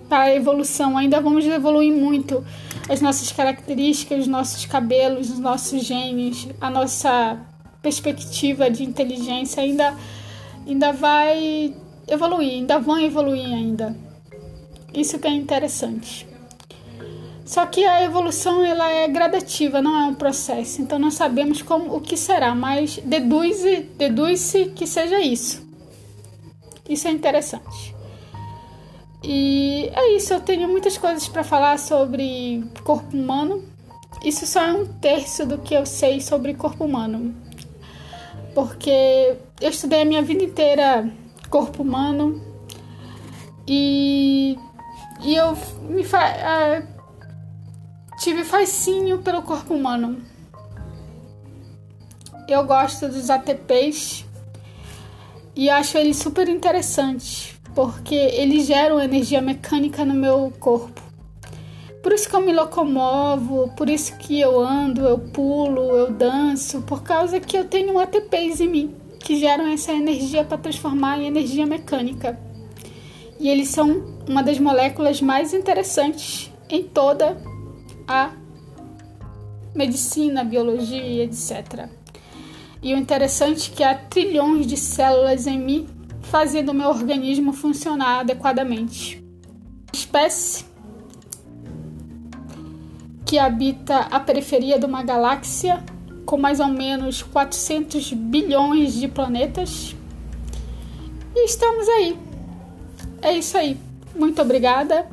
para 0.10 0.24
a 0.24 0.36
evolução. 0.36 0.98
Ainda 0.98 1.22
vamos 1.22 1.46
evoluir 1.46 1.94
muito 1.94 2.44
as 2.90 3.00
nossas 3.00 3.32
características, 3.32 4.22
os 4.22 4.28
nossos 4.28 4.66
cabelos, 4.66 5.30
os 5.30 5.40
nossos 5.40 5.86
genes, 5.86 6.48
a 6.60 6.70
nossa 6.70 7.40
perspectiva 7.82 8.70
de 8.70 8.84
inteligência 8.84 9.64
ainda 9.64 9.96
ainda 10.68 10.92
vai 10.92 11.74
evoluir, 12.08 12.52
ainda 12.52 12.78
vão 12.80 13.00
evoluir 13.00 13.46
ainda. 13.46 13.96
Isso 14.94 15.18
que 15.18 15.28
é 15.28 15.32
interessante. 15.32 16.29
Só 17.50 17.66
que 17.66 17.84
a 17.84 18.04
evolução 18.04 18.64
ela 18.64 18.92
é 18.92 19.08
gradativa, 19.08 19.82
não 19.82 20.00
é 20.00 20.06
um 20.06 20.14
processo. 20.14 20.84
Então 20.84 21.00
não 21.00 21.10
sabemos 21.10 21.64
como 21.64 21.96
o 21.96 22.00
que 22.00 22.16
será, 22.16 22.54
mas 22.54 23.00
deduz-se 23.04 23.90
deduz 23.98 24.54
que 24.76 24.86
seja 24.86 25.20
isso. 25.20 25.68
Isso 26.88 27.08
é 27.08 27.12
interessante. 27.12 27.96
E 29.24 29.90
é 29.96 30.16
isso, 30.16 30.32
eu 30.32 30.40
tenho 30.42 30.70
muitas 30.70 30.96
coisas 30.96 31.28
para 31.28 31.44
falar 31.44 31.80
sobre 31.80 32.64
corpo 32.84 33.18
humano. 33.18 33.64
Isso 34.24 34.46
só 34.46 34.62
é 34.62 34.72
um 34.72 34.86
terço 34.86 35.44
do 35.44 35.58
que 35.58 35.74
eu 35.74 35.88
sei 35.88 36.22
sobre 36.22 36.54
corpo 36.54 36.86
humano. 36.86 37.34
Porque 38.54 39.36
eu 39.60 39.70
estudei 39.72 40.04
a 40.04 40.06
minha 40.06 40.22
vida 40.22 40.44
inteira 40.44 41.12
corpo 41.50 41.82
humano 41.82 42.44
e, 43.68 44.56
e 45.24 45.34
eu 45.34 45.58
me 45.90 46.04
fa 46.04 46.20
Tive 48.20 48.44
fascínio 48.44 49.20
pelo 49.20 49.42
corpo 49.42 49.74
humano. 49.74 50.22
Eu 52.50 52.66
gosto 52.66 53.08
dos 53.08 53.30
ATPs 53.30 54.26
e 55.56 55.70
acho 55.70 55.98
eles 55.98 56.18
super 56.18 56.50
interessantes, 56.50 57.58
porque 57.74 58.16
eles 58.16 58.68
geram 58.68 59.00
energia 59.00 59.42
mecânica 59.42 60.04
no 60.04 60.14
meu 60.16 60.52
corpo. 60.60 61.02
Por 62.04 62.12
isso 62.12 62.28
que 62.28 62.36
eu 62.36 62.42
me 62.42 62.52
locomovo, 62.52 63.74
por 63.78 63.90
isso 63.90 64.18
que 64.18 64.38
eu 64.38 64.60
ando, 64.60 65.08
eu 65.08 65.18
pulo, 65.18 65.96
eu 65.96 66.12
danço, 66.12 66.82
por 66.82 67.02
causa 67.02 67.40
que 67.40 67.58
eu 67.58 67.64
tenho 67.64 67.98
ATPs 67.98 68.60
em 68.60 68.68
mim, 68.68 68.96
que 69.22 69.40
geram 69.40 69.66
essa 69.68 69.94
energia 69.94 70.44
para 70.44 70.58
transformar 70.58 71.20
em 71.20 71.28
energia 71.28 71.66
mecânica. 71.66 72.38
E 73.40 73.48
eles 73.48 73.70
são 73.70 74.04
uma 74.28 74.44
das 74.44 74.60
moléculas 74.60 75.22
mais 75.22 75.54
interessantes 75.54 76.52
em 76.70 76.84
toda 76.84 77.38
a 78.10 78.32
medicina, 79.76 80.44
biologia, 80.44 81.24
etc. 81.24 81.88
E 82.82 82.94
o 82.94 82.98
interessante 82.98 83.72
é 83.72 83.76
que 83.76 83.84
há 83.84 83.96
trilhões 83.96 84.66
de 84.66 84.76
células 84.76 85.46
em 85.46 85.60
mim 85.60 85.88
fazendo 86.24 86.70
o 86.70 86.74
meu 86.74 86.90
organismo 86.90 87.54
funcionar 87.54 88.22
adequadamente. 88.22 89.24
Espécie 89.94 90.66
que 93.26 93.38
habita 93.38 94.00
a 94.00 94.20
periferia 94.20 94.80
de 94.80 94.86
uma 94.86 95.04
galáxia 95.04 95.84
com 96.26 96.38
mais 96.38 96.60
ou 96.60 96.68
menos 96.68 97.22
400 97.22 98.14
bilhões 98.14 98.94
de 98.94 99.08
planetas. 99.08 99.96
E 101.36 101.46
estamos 101.46 101.88
aí. 101.90 102.18
É 103.22 103.34
isso 103.34 103.56
aí. 103.56 103.78
Muito 104.16 104.42
obrigada 104.42 105.08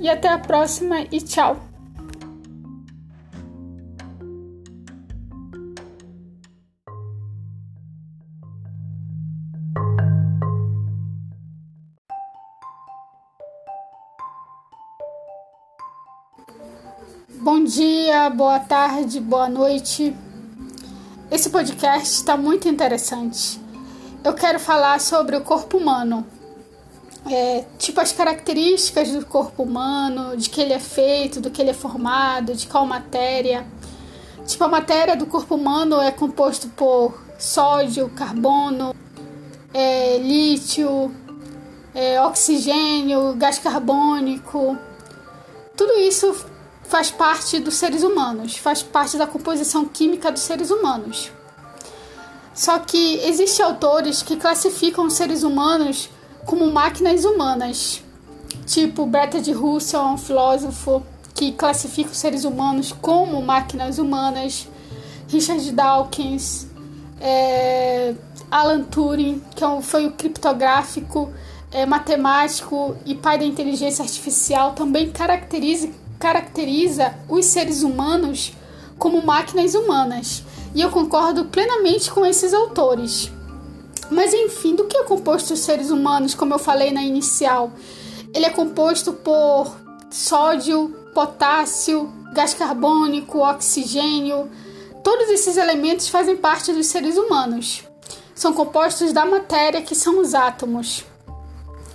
e 0.00 0.08
até 0.08 0.28
a 0.28 0.38
próxima 0.38 1.00
e 1.10 1.20
tchau. 1.20 1.67
Bom 17.50 17.64
dia, 17.64 18.28
boa 18.28 18.60
tarde, 18.60 19.18
boa 19.18 19.48
noite. 19.48 20.14
Esse 21.30 21.48
podcast 21.48 22.16
está 22.16 22.36
muito 22.36 22.68
interessante. 22.68 23.58
Eu 24.22 24.34
quero 24.34 24.60
falar 24.60 25.00
sobre 25.00 25.34
o 25.34 25.40
corpo 25.40 25.78
humano. 25.78 26.26
É, 27.24 27.64
tipo 27.78 28.02
as 28.02 28.12
características 28.12 29.12
do 29.12 29.24
corpo 29.24 29.62
humano, 29.62 30.36
de 30.36 30.50
que 30.50 30.60
ele 30.60 30.74
é 30.74 30.78
feito, 30.78 31.40
do 31.40 31.50
que 31.50 31.62
ele 31.62 31.70
é 31.70 31.72
formado, 31.72 32.52
de 32.52 32.66
qual 32.66 32.84
matéria. 32.84 33.66
Tipo, 34.46 34.64
a 34.64 34.68
matéria 34.68 35.16
do 35.16 35.24
corpo 35.24 35.54
humano 35.54 36.02
é 36.02 36.10
composto 36.10 36.68
por 36.68 37.18
sódio, 37.38 38.10
carbono, 38.10 38.94
é, 39.72 40.18
lítio, 40.18 41.10
é, 41.94 42.20
oxigênio, 42.20 43.32
gás 43.38 43.58
carbônico. 43.58 44.76
Tudo 45.74 45.94
isso 45.94 46.57
faz 46.88 47.10
parte 47.10 47.60
dos 47.60 47.74
seres 47.74 48.02
humanos, 48.02 48.56
faz 48.56 48.82
parte 48.82 49.18
da 49.18 49.26
composição 49.26 49.84
química 49.84 50.32
dos 50.32 50.42
seres 50.42 50.70
humanos. 50.70 51.30
Só 52.54 52.78
que 52.78 53.20
existem 53.24 53.64
autores 53.64 54.22
que 54.22 54.36
classificam 54.36 55.06
os 55.06 55.12
seres 55.12 55.42
humanos 55.42 56.08
como 56.46 56.72
máquinas 56.72 57.24
humanas, 57.24 58.02
tipo 58.66 59.06
Bertrand 59.06 59.52
Russell, 59.54 60.00
um 60.00 60.18
filósofo 60.18 61.02
que 61.34 61.52
classifica 61.52 62.10
os 62.10 62.16
seres 62.16 62.44
humanos 62.44 62.90
como 62.90 63.40
máquinas 63.42 63.98
humanas, 63.98 64.66
Richard 65.28 65.70
Dawkins, 65.70 66.66
é, 67.20 68.14
Alan 68.50 68.82
Turing, 68.84 69.42
que 69.54 69.62
é 69.62 69.82
foi 69.82 70.06
o 70.06 70.12
criptográfico, 70.12 71.30
é, 71.70 71.84
matemático 71.84 72.96
e 73.04 73.14
pai 73.14 73.38
da 73.38 73.44
inteligência 73.44 74.02
artificial, 74.02 74.72
também 74.72 75.10
caracteriza 75.10 75.90
caracteriza 76.18 77.14
os 77.28 77.46
seres 77.46 77.82
humanos 77.82 78.52
como 78.98 79.24
máquinas 79.24 79.74
humanas, 79.74 80.42
e 80.74 80.80
eu 80.80 80.90
concordo 80.90 81.46
plenamente 81.46 82.10
com 82.10 82.26
esses 82.26 82.52
autores. 82.52 83.30
Mas 84.10 84.32
enfim, 84.32 84.74
do 84.74 84.84
que 84.84 84.96
é 84.96 85.04
composto 85.04 85.54
os 85.54 85.60
seres 85.60 85.90
humanos, 85.90 86.34
como 86.34 86.54
eu 86.54 86.58
falei 86.58 86.90
na 86.90 87.02
inicial? 87.02 87.70
Ele 88.34 88.46
é 88.46 88.50
composto 88.50 89.12
por 89.12 89.70
sódio, 90.10 90.88
potássio, 91.14 92.12
gás 92.32 92.54
carbônico, 92.54 93.38
oxigênio. 93.38 94.50
Todos 95.04 95.28
esses 95.28 95.56
elementos 95.56 96.08
fazem 96.08 96.36
parte 96.36 96.72
dos 96.72 96.86
seres 96.86 97.16
humanos. 97.16 97.84
São 98.34 98.52
compostos 98.52 99.12
da 99.12 99.24
matéria 99.24 99.82
que 99.82 99.94
são 99.94 100.20
os 100.20 100.34
átomos, 100.34 101.04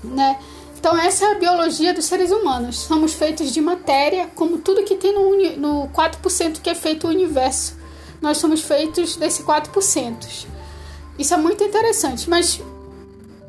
né? 0.03 0.39
Então, 0.83 0.97
essa 0.97 1.23
é 1.23 1.31
a 1.31 1.35
biologia 1.35 1.93
dos 1.93 2.03
seres 2.03 2.29
humanos. 2.29 2.75
Somos 2.79 3.13
feitos 3.13 3.53
de 3.53 3.61
matéria, 3.61 4.29
como 4.35 4.57
tudo 4.57 4.83
que 4.83 4.95
tem 4.95 5.13
no, 5.13 5.55
no 5.55 5.87
4% 5.87 6.59
que 6.61 6.69
é 6.69 6.75
feito 6.75 7.07
o 7.07 7.09
universo. 7.09 7.77
Nós 8.21 8.37
somos 8.37 8.59
feitos 8.59 9.15
desse 9.15 9.43
4%. 9.43 10.45
Isso 11.17 11.33
é 11.33 11.37
muito 11.37 11.63
interessante, 11.63 12.29
mas 12.29 12.59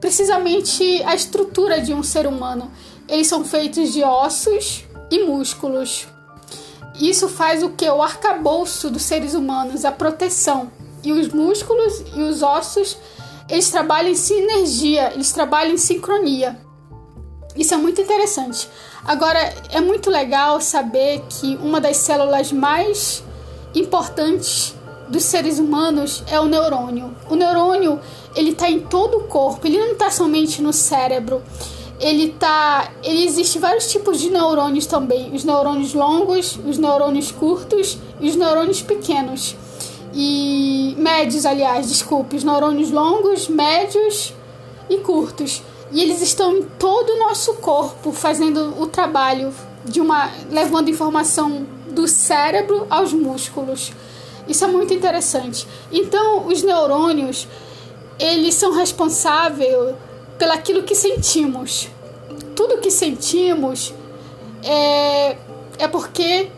precisamente 0.00 1.02
a 1.02 1.16
estrutura 1.16 1.80
de 1.80 1.92
um 1.92 2.04
ser 2.04 2.28
humano. 2.28 2.70
Eles 3.08 3.26
são 3.26 3.44
feitos 3.44 3.92
de 3.92 4.04
ossos 4.04 4.84
e 5.10 5.24
músculos. 5.24 6.06
Isso 7.00 7.28
faz 7.28 7.64
o 7.64 7.70
que? 7.70 7.90
O 7.90 8.00
arcabouço 8.00 8.88
dos 8.88 9.02
seres 9.02 9.34
humanos, 9.34 9.84
a 9.84 9.90
proteção. 9.90 10.70
E 11.02 11.10
os 11.10 11.26
músculos 11.30 12.04
e 12.14 12.20
os 12.20 12.44
ossos, 12.44 12.96
eles 13.48 13.68
trabalham 13.70 14.12
em 14.12 14.14
sinergia, 14.14 15.12
eles 15.12 15.32
trabalham 15.32 15.74
em 15.74 15.78
sincronia. 15.78 16.62
Isso 17.56 17.72
é 17.72 17.76
muito 17.76 18.00
interessante. 18.00 18.68
Agora, 19.04 19.38
é 19.70 19.80
muito 19.80 20.10
legal 20.10 20.60
saber 20.60 21.22
que 21.28 21.56
uma 21.62 21.80
das 21.80 21.98
células 21.98 22.50
mais 22.50 23.22
importantes 23.74 24.74
dos 25.08 25.22
seres 25.24 25.58
humanos 25.58 26.24
é 26.26 26.40
o 26.40 26.46
neurônio. 26.46 27.14
O 27.28 27.36
neurônio, 27.36 28.00
ele 28.34 28.50
está 28.50 28.68
em 28.68 28.80
todo 28.80 29.18
o 29.18 29.24
corpo, 29.24 29.66
ele 29.66 29.78
não 29.78 29.92
está 29.92 30.10
somente 30.10 30.60
no 30.60 30.72
cérebro. 30.72 31.42
Ele 32.00 32.30
tá, 32.30 32.90
ele 33.04 33.24
existe 33.24 33.58
vários 33.58 33.90
tipos 33.90 34.20
de 34.20 34.28
neurônios 34.28 34.84
também, 34.84 35.32
os 35.32 35.44
neurônios 35.44 35.94
longos, 35.94 36.58
os 36.66 36.76
neurônios 36.76 37.30
curtos 37.30 37.96
e 38.20 38.28
os 38.28 38.34
neurônios 38.34 38.82
pequenos. 38.82 39.54
E 40.12 40.94
médios, 40.98 41.46
aliás, 41.46 41.88
desculpe, 41.88 42.36
os 42.36 42.42
neurônios 42.42 42.90
longos, 42.90 43.48
médios 43.48 44.34
e 44.90 44.98
curtos 44.98 45.62
e 45.94 46.02
eles 46.02 46.20
estão 46.20 46.56
em 46.56 46.62
todo 46.64 47.10
o 47.10 47.18
nosso 47.20 47.54
corpo 47.54 48.10
fazendo 48.10 48.74
o 48.82 48.86
trabalho 48.88 49.54
de 49.84 50.00
uma 50.00 50.28
levando 50.50 50.90
informação 50.90 51.64
do 51.90 52.08
cérebro 52.08 52.84
aos 52.90 53.12
músculos. 53.12 53.92
Isso 54.48 54.64
é 54.64 54.66
muito 54.66 54.92
interessante. 54.92 55.68
Então, 55.92 56.48
os 56.48 56.64
neurônios, 56.64 57.46
eles 58.18 58.54
são 58.54 58.72
responsáveis 58.72 59.94
pelaquilo 60.36 60.82
que 60.82 60.96
sentimos. 60.96 61.88
Tudo 62.56 62.78
que 62.78 62.90
sentimos 62.90 63.94
é, 64.64 65.36
é 65.78 65.86
porque 65.86 66.50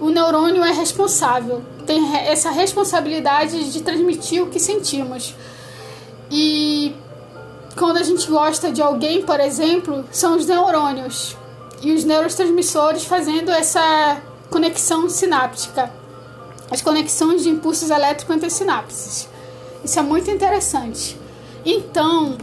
o 0.00 0.10
neurônio 0.10 0.64
é 0.64 0.72
responsável, 0.72 1.62
tem 1.86 2.16
essa 2.16 2.50
responsabilidade 2.50 3.70
de 3.70 3.82
transmitir 3.82 4.42
o 4.42 4.48
que 4.48 4.58
sentimos. 4.58 5.32
E 6.28 6.92
quando 7.76 7.98
a 7.98 8.02
gente 8.02 8.26
gosta 8.28 8.72
de 8.72 8.80
alguém, 8.80 9.22
por 9.22 9.38
exemplo, 9.38 10.04
são 10.10 10.36
os 10.36 10.46
neurônios 10.46 11.36
e 11.82 11.92
os 11.92 12.04
neurotransmissores 12.04 13.04
fazendo 13.04 13.50
essa 13.50 14.20
conexão 14.50 15.10
sináptica, 15.10 15.92
as 16.70 16.80
conexões 16.80 17.42
de 17.42 17.50
impulsos 17.50 17.90
elétricos 17.90 18.34
entre 18.34 18.48
sinapses. 18.48 19.28
Isso 19.84 19.98
é 19.98 20.02
muito 20.02 20.30
interessante. 20.30 21.18
Então, 21.64 22.38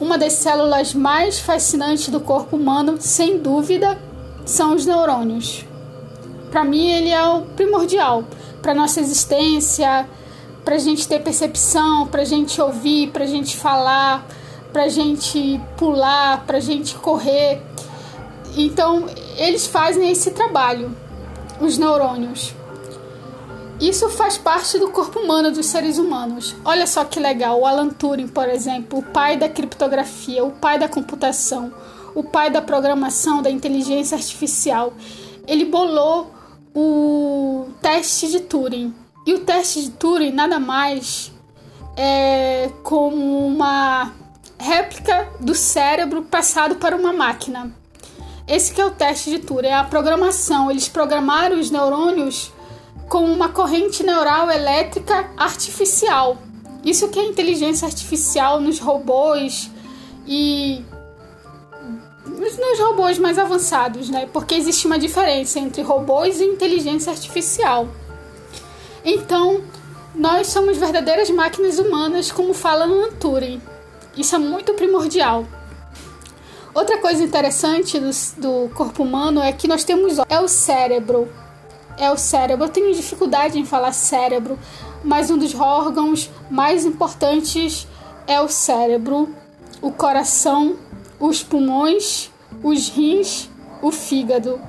uma 0.00 0.16
das 0.16 0.34
células 0.34 0.94
mais 0.94 1.40
fascinantes 1.40 2.08
do 2.08 2.20
corpo 2.20 2.56
humano, 2.56 2.96
sem 3.00 3.38
dúvida, 3.38 3.98
são 4.44 4.74
os 4.74 4.86
neurônios. 4.86 5.64
Para 6.50 6.64
mim, 6.64 6.90
ele 6.92 7.10
é 7.10 7.28
o 7.28 7.42
primordial 7.42 8.24
para 8.62 8.72
nossa 8.72 9.00
existência, 9.00 10.08
para 10.64 10.76
a 10.76 10.78
gente 10.78 11.08
ter 11.08 11.20
percepção, 11.22 12.06
para 12.06 12.22
a 12.22 12.24
gente 12.24 12.60
ouvir, 12.60 13.10
para 13.10 13.24
a 13.24 13.26
gente 13.26 13.56
falar 13.56 14.24
pra 14.76 14.88
gente 14.88 15.58
pular, 15.78 16.44
pra 16.44 16.60
gente 16.60 16.96
correr. 16.96 17.62
Então, 18.58 19.06
eles 19.38 19.66
fazem 19.66 20.10
esse 20.10 20.32
trabalho, 20.32 20.94
os 21.58 21.78
neurônios. 21.78 22.54
Isso 23.80 24.10
faz 24.10 24.36
parte 24.36 24.78
do 24.78 24.90
corpo 24.90 25.20
humano 25.20 25.50
dos 25.50 25.64
seres 25.64 25.96
humanos. 25.96 26.54
Olha 26.62 26.86
só 26.86 27.06
que 27.06 27.18
legal, 27.18 27.58
o 27.58 27.64
Alan 27.64 27.88
Turing, 27.88 28.28
por 28.28 28.50
exemplo, 28.50 28.98
o 28.98 29.02
pai 29.02 29.38
da 29.38 29.48
criptografia, 29.48 30.44
o 30.44 30.50
pai 30.50 30.78
da 30.78 30.90
computação, 30.90 31.72
o 32.14 32.22
pai 32.22 32.50
da 32.50 32.60
programação, 32.60 33.40
da 33.40 33.50
inteligência 33.50 34.14
artificial. 34.14 34.92
Ele 35.46 35.64
bolou 35.64 36.34
o 36.74 37.68
teste 37.80 38.30
de 38.30 38.40
Turing. 38.40 38.94
E 39.26 39.32
o 39.32 39.38
teste 39.38 39.80
de 39.80 39.90
Turing 39.92 40.32
nada 40.32 40.60
mais 40.60 41.32
é 41.96 42.70
como 42.82 43.46
uma 43.46 44.12
réplica 44.58 45.28
do 45.40 45.54
cérebro 45.54 46.22
passado 46.22 46.76
para 46.76 46.96
uma 46.96 47.12
máquina. 47.12 47.74
Esse 48.48 48.72
que 48.72 48.80
é 48.80 48.86
o 48.86 48.90
teste 48.90 49.30
de 49.30 49.40
Turing, 49.40 49.68
é 49.68 49.74
a 49.74 49.84
programação. 49.84 50.70
Eles 50.70 50.88
programaram 50.88 51.58
os 51.58 51.70
neurônios 51.70 52.52
com 53.08 53.24
uma 53.24 53.48
corrente 53.48 54.02
neural 54.02 54.50
elétrica 54.50 55.30
artificial. 55.36 56.38
Isso 56.84 57.08
que 57.08 57.18
é 57.18 57.24
inteligência 57.24 57.86
artificial 57.86 58.60
nos 58.60 58.78
robôs 58.78 59.70
e 60.26 60.84
nos 62.24 62.78
robôs 62.78 63.18
mais 63.18 63.38
avançados, 63.38 64.08
né? 64.10 64.28
Porque 64.32 64.54
existe 64.54 64.86
uma 64.86 64.98
diferença 64.98 65.58
entre 65.58 65.82
robôs 65.82 66.40
e 66.40 66.44
inteligência 66.44 67.10
artificial. 67.10 67.88
Então, 69.04 69.62
nós 70.14 70.48
somos 70.48 70.76
verdadeiras 70.76 71.30
máquinas 71.30 71.78
humanas, 71.78 72.30
como 72.30 72.54
fala 72.54 72.86
no 72.86 73.12
Turing. 73.12 73.60
Isso 74.16 74.34
é 74.34 74.38
muito 74.38 74.74
primordial. 74.74 75.44
Outra 76.74 76.98
coisa 76.98 77.22
interessante 77.22 77.98
do, 77.98 78.10
do 78.38 78.74
corpo 78.74 79.02
humano 79.02 79.40
é 79.40 79.52
que 79.52 79.68
nós 79.68 79.84
temos 79.84 80.18
é 80.28 80.40
o 80.40 80.48
cérebro. 80.48 81.28
É 81.98 82.10
o 82.10 82.16
cérebro. 82.16 82.66
Eu 82.66 82.70
tenho 82.70 82.94
dificuldade 82.94 83.58
em 83.58 83.64
falar 83.64 83.92
cérebro, 83.92 84.58
mas 85.02 85.30
um 85.30 85.38
dos 85.38 85.54
órgãos 85.54 86.30
mais 86.50 86.84
importantes 86.84 87.86
é 88.26 88.40
o 88.40 88.48
cérebro, 88.48 89.34
o 89.80 89.90
coração 89.90 90.76
os 91.18 91.42
pulmões, 91.42 92.30
os 92.62 92.88
rins, 92.88 93.48
o 93.82 93.90
fígado. 93.90 94.60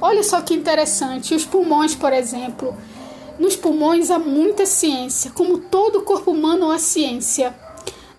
Olha 0.00 0.22
só 0.22 0.40
que 0.40 0.54
interessante, 0.54 1.34
os 1.34 1.44
pulmões, 1.44 1.94
por 1.94 2.12
exemplo. 2.12 2.76
Nos 3.38 3.56
pulmões 3.56 4.10
há 4.10 4.18
muita 4.18 4.66
ciência, 4.66 5.30
como 5.32 5.58
todo 5.58 6.02
corpo 6.02 6.30
humano 6.30 6.70
há 6.70 6.78
ciência. 6.78 7.54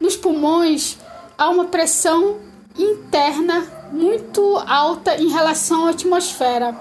Nos 0.06 0.16
pulmões 0.16 1.00
há 1.36 1.50
uma 1.50 1.66
pressão 1.66 2.38
interna 2.78 3.66
muito 3.92 4.56
alta 4.68 5.20
em 5.20 5.30
relação 5.30 5.88
à 5.88 5.90
atmosfera. 5.90 6.80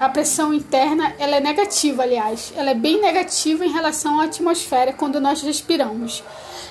A 0.00 0.08
pressão 0.08 0.54
interna 0.54 1.14
ela 1.18 1.36
é 1.36 1.40
negativa, 1.40 2.02
aliás, 2.02 2.54
ela 2.56 2.70
é 2.70 2.74
bem 2.74 2.98
negativa 2.98 3.62
em 3.62 3.70
relação 3.70 4.18
à 4.22 4.24
atmosfera 4.24 4.94
quando 4.94 5.20
nós 5.20 5.42
respiramos. 5.42 6.24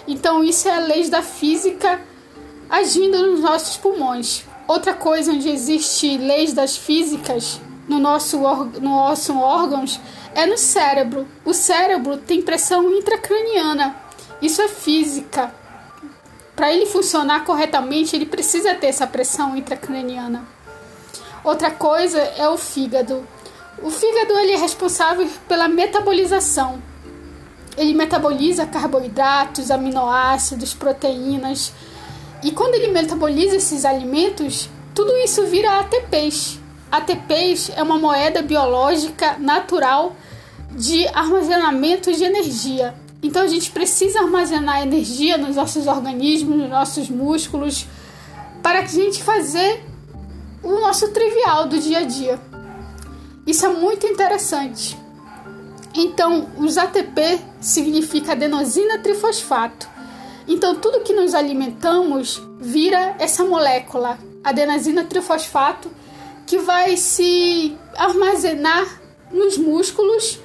Então 0.07 0.43
isso 0.43 0.67
é 0.67 0.75
a 0.75 0.79
lei 0.79 1.07
da 1.07 1.21
física 1.21 2.01
agindo 2.67 3.19
nos 3.19 3.41
nossos 3.41 3.77
pulmões. 3.77 4.43
Outra 4.67 4.95
coisa 4.95 5.33
onde 5.33 5.47
existe 5.47 6.17
leis 6.17 6.51
das 6.51 6.75
físicas 6.75 7.61
no 7.87 7.99
nosso, 7.99 8.39
no 8.39 8.89
nosso 8.89 9.37
órgãos 9.37 9.99
é 10.33 10.47
no 10.47 10.57
cérebro. 10.57 11.27
O 11.45 11.53
cérebro 11.53 12.17
tem 12.17 12.41
pressão 12.41 12.91
intracraniana. 12.91 13.95
Isso 14.41 14.63
é 14.63 14.67
física. 14.67 15.53
Para 16.55 16.73
ele 16.73 16.85
funcionar 16.85 17.43
corretamente, 17.43 18.15
ele 18.15 18.25
precisa 18.25 18.73
ter 18.75 18.87
essa 18.87 19.05
pressão 19.05 19.57
intracraniana. 19.57 20.47
Outra 21.43 21.69
coisa 21.69 22.19
é 22.19 22.47
o 22.47 22.57
fígado. 22.57 23.27
O 23.83 23.91
fígado 23.91 24.33
ele 24.39 24.53
é 24.53 24.57
responsável 24.57 25.27
pela 25.47 25.67
metabolização. 25.67 26.81
Ele 27.77 27.93
metaboliza 27.93 28.65
carboidratos, 28.65 29.69
aminoácidos, 29.69 30.73
proteínas. 30.73 31.73
E 32.41 32.51
quando 32.51 32.75
ele 32.75 32.87
metaboliza 32.87 33.57
esses 33.57 33.83
alimentos, 33.83 34.69
tudo 34.93 35.11
isso 35.17 35.45
vira 35.47 35.79
ATPs. 35.79 36.57
ATPs 36.89 37.71
é 37.75 37.83
uma 37.83 37.97
moeda 37.97 38.41
biológica 38.41 39.35
natural 39.37 40.15
de 40.71 41.05
armazenamento 41.09 42.13
de 42.13 42.23
energia. 42.23 42.95
Então 43.21 43.41
a 43.41 43.47
gente 43.47 43.71
precisa 43.71 44.19
armazenar 44.19 44.81
energia 44.81 45.37
nos 45.37 45.55
nossos 45.55 45.87
organismos, 45.87 46.57
nos 46.57 46.69
nossos 46.69 47.09
músculos, 47.09 47.85
para 48.61 48.83
que 48.83 48.99
a 48.99 49.03
gente 49.03 49.23
fazer 49.23 49.83
o 50.63 50.79
nosso 50.79 51.11
trivial 51.11 51.67
do 51.67 51.79
dia 51.79 51.99
a 51.99 52.03
dia. 52.03 52.39
Isso 53.45 53.65
é 53.65 53.69
muito 53.69 54.07
interessante. 54.07 54.97
Então, 55.93 56.49
os 56.57 56.77
ATP 56.77 57.39
significa 57.61 58.33
adenosina 58.33 58.99
trifosfato. 58.99 59.87
Então, 60.47 60.75
tudo 60.75 61.01
que 61.01 61.13
nos 61.13 61.33
alimentamos 61.33 62.41
vira 62.59 63.15
essa 63.17 63.45
molécula, 63.45 64.17
adenosina 64.43 65.05
trifosfato, 65.05 65.89
que 66.45 66.57
vai 66.57 66.97
se 66.97 67.77
armazenar 67.95 69.01
nos 69.31 69.57
músculos 69.57 70.39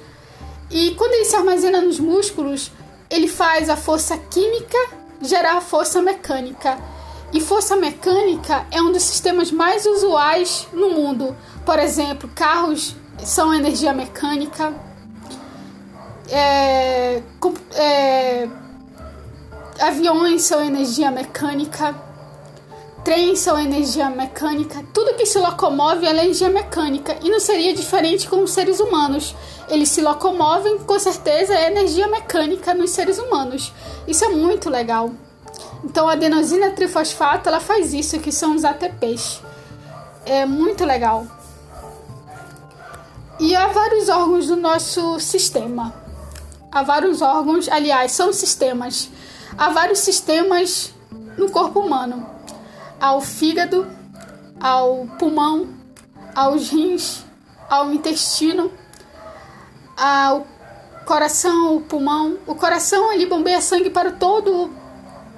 e 0.71 0.95
quando 0.95 1.13
ele 1.13 1.25
se 1.25 1.35
armazena 1.35 1.81
nos 1.81 1.99
músculos, 1.99 2.71
ele 3.09 3.27
faz 3.27 3.69
a 3.69 3.75
força 3.75 4.17
química 4.17 4.77
gerar 5.21 5.57
a 5.57 5.61
força 5.61 6.01
mecânica. 6.01 6.79
E 7.33 7.39
força 7.39 7.75
mecânica 7.75 8.65
é 8.71 8.81
um 8.81 8.91
dos 8.91 9.03
sistemas 9.03 9.51
mais 9.51 9.85
usuais 9.85 10.67
no 10.73 10.89
mundo. 10.89 11.35
Por 11.65 11.77
exemplo, 11.77 12.29
carros 12.33 12.95
são 13.23 13.53
energia 13.53 13.93
mecânica, 13.93 14.73
é, 16.29 17.21
é, 17.75 18.49
aviões 19.79 20.41
são 20.43 20.63
energia 20.63 21.11
mecânica, 21.11 21.95
trens 23.03 23.39
são 23.39 23.59
energia 23.59 24.09
mecânica, 24.09 24.83
tudo 24.93 25.15
que 25.15 25.25
se 25.25 25.39
locomove 25.39 26.05
é 26.05 26.09
energia 26.09 26.49
mecânica. 26.49 27.17
E 27.21 27.29
não 27.29 27.39
seria 27.39 27.73
diferente 27.73 28.27
com 28.27 28.43
os 28.43 28.51
seres 28.51 28.79
humanos 28.79 29.35
eles 29.71 29.89
se 29.89 30.01
locomovem, 30.01 30.79
com 30.79 30.99
certeza 30.99 31.55
é 31.55 31.67
energia 31.67 32.05
mecânica 32.07 32.73
nos 32.73 32.91
seres 32.91 33.17
humanos. 33.17 33.73
Isso 34.05 34.25
é 34.25 34.27
muito 34.27 34.69
legal. 34.69 35.11
Então 35.81 36.09
a 36.09 36.11
adenosina 36.11 36.71
trifosfato 36.71 37.47
ela 37.47 37.61
faz 37.61 37.93
isso, 37.93 38.19
que 38.19 38.33
são 38.33 38.53
os 38.53 38.65
ATPs. 38.65 39.41
É 40.25 40.45
muito 40.45 40.83
legal. 40.83 41.25
E 43.39 43.55
há 43.55 43.67
vários 43.67 44.09
órgãos 44.09 44.47
do 44.47 44.57
nosso 44.57 45.19
sistema. 45.21 45.93
Há 46.69 46.83
vários 46.83 47.21
órgãos, 47.21 47.69
aliás, 47.69 48.11
são 48.11 48.33
sistemas. 48.33 49.09
Há 49.57 49.69
vários 49.69 49.99
sistemas 49.99 50.93
no 51.37 51.49
corpo 51.49 51.79
humano. 51.79 52.29
Há 53.01 53.15
o 53.15 53.19
fígado, 53.21 53.85
ao 54.59 55.07
pulmão, 55.19 55.67
aos 56.33 56.69
rins, 56.69 57.25
ao 57.67 57.91
intestino 57.91 58.71
o 60.33 61.05
coração, 61.05 61.75
o 61.77 61.81
pulmão. 61.81 62.37
O 62.47 62.55
coração 62.55 63.11
ele 63.11 63.25
bombeia 63.25 63.61
sangue 63.61 63.89
para 63.89 64.11
todo 64.11 64.71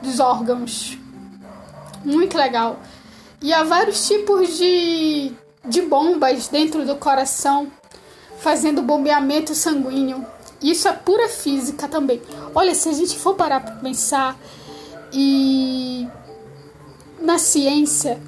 os 0.02 0.20
órgãos. 0.20 0.98
Muito 2.04 2.38
legal. 2.38 2.80
E 3.42 3.54
há 3.54 3.64
vários 3.64 4.08
tipos 4.08 4.58
de, 4.58 5.32
de 5.66 5.82
bombas 5.82 6.48
dentro 6.48 6.86
do 6.86 6.96
coração 6.96 7.72
fazendo 8.40 8.82
bombeamento 8.82 9.54
sanguíneo. 9.54 10.26
Isso 10.62 10.88
é 10.88 10.94
pura 10.94 11.28
física 11.28 11.88
também. 11.88 12.22
Olha, 12.56 12.74
se 12.74 12.88
a 12.88 12.94
gente 12.94 13.18
for 13.18 13.36
parar 13.36 13.60
para 13.60 13.76
pensar 13.76 14.38
e 15.12 16.08
na 17.24 17.38
ciência, 17.38 18.20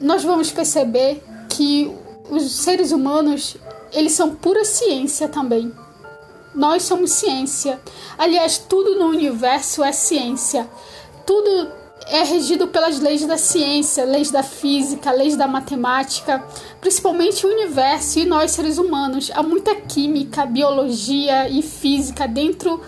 nós 0.00 0.24
vamos 0.24 0.50
perceber 0.50 1.22
que 1.50 1.92
os 2.30 2.50
seres 2.50 2.90
humanos 2.90 3.56
eles 3.92 4.12
são 4.12 4.34
pura 4.34 4.64
ciência 4.64 5.28
também. 5.28 5.70
Nós 6.54 6.84
somos 6.84 7.12
ciência. 7.12 7.80
Aliás, 8.16 8.58
tudo 8.58 8.98
no 8.98 9.06
universo 9.06 9.84
é 9.84 9.92
ciência. 9.92 10.68
Tudo 11.26 11.68
é 12.06 12.22
regido 12.22 12.68
pelas 12.68 12.98
leis 13.00 13.24
da 13.26 13.36
ciência, 13.36 14.04
leis 14.04 14.30
da 14.30 14.42
física, 14.42 15.10
leis 15.10 15.36
da 15.36 15.46
matemática, 15.46 16.44
principalmente 16.80 17.46
o 17.46 17.50
universo 17.50 18.18
e 18.18 18.24
nós 18.24 18.52
seres 18.52 18.78
humanos. 18.78 19.30
Há 19.34 19.42
muita 19.42 19.74
química, 19.74 20.46
biologia 20.46 21.48
e 21.48 21.62
física 21.62 22.26
dentro 22.26 22.80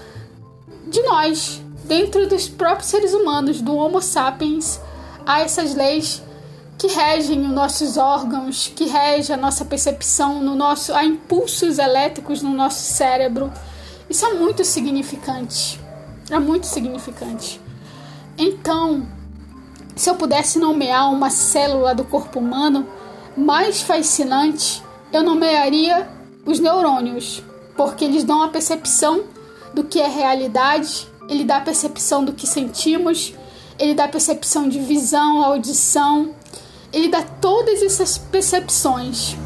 de 0.86 1.02
nós, 1.02 1.60
dentro 1.84 2.26
dos 2.28 2.48
próprios 2.48 2.88
seres 2.88 3.12
humanos, 3.14 3.60
do 3.60 3.74
Homo 3.74 4.00
sapiens. 4.00 4.80
Há 5.26 5.40
essas 5.40 5.74
leis 5.74 6.22
que 6.78 6.86
regem 6.86 7.40
os 7.40 7.50
nossos 7.50 7.96
órgãos, 7.96 8.72
que 8.74 8.84
regem 8.84 9.34
a 9.34 9.38
nossa 9.38 9.64
percepção, 9.64 10.40
no 10.40 10.54
nosso, 10.54 10.94
há 10.94 11.04
impulsos 11.04 11.78
elétricos 11.78 12.42
no 12.42 12.50
nosso 12.50 12.82
cérebro. 12.94 13.52
Isso 14.08 14.24
é 14.24 14.34
muito 14.34 14.64
significante. 14.64 15.80
É 16.30 16.38
muito 16.38 16.66
significante. 16.66 17.60
Então, 18.38 19.06
se 19.96 20.10
eu 20.10 20.14
pudesse 20.14 20.58
nomear 20.58 21.10
uma 21.10 21.30
célula 21.30 21.94
do 21.94 22.04
corpo 22.04 22.38
humano 22.38 22.86
mais 23.36 23.80
fascinante, 23.80 24.82
eu 25.12 25.22
nomearia 25.22 26.08
os 26.44 26.60
neurônios, 26.60 27.42
porque 27.76 28.04
eles 28.04 28.22
dão 28.22 28.42
a 28.42 28.48
percepção 28.48 29.24
do 29.74 29.84
que 29.84 30.00
é 30.00 30.06
realidade, 30.06 31.08
ele 31.28 31.44
dá 31.44 31.56
a 31.56 31.60
percepção 31.60 32.24
do 32.24 32.32
que 32.32 32.46
sentimos, 32.46 33.34
ele 33.78 33.94
dá 33.94 34.08
percepção 34.08 34.68
de 34.68 34.78
visão, 34.78 35.42
audição, 35.42 36.30
ele 36.92 37.08
dá 37.08 37.22
todas 37.22 37.82
essas 37.82 38.16
percepções, 38.16 39.36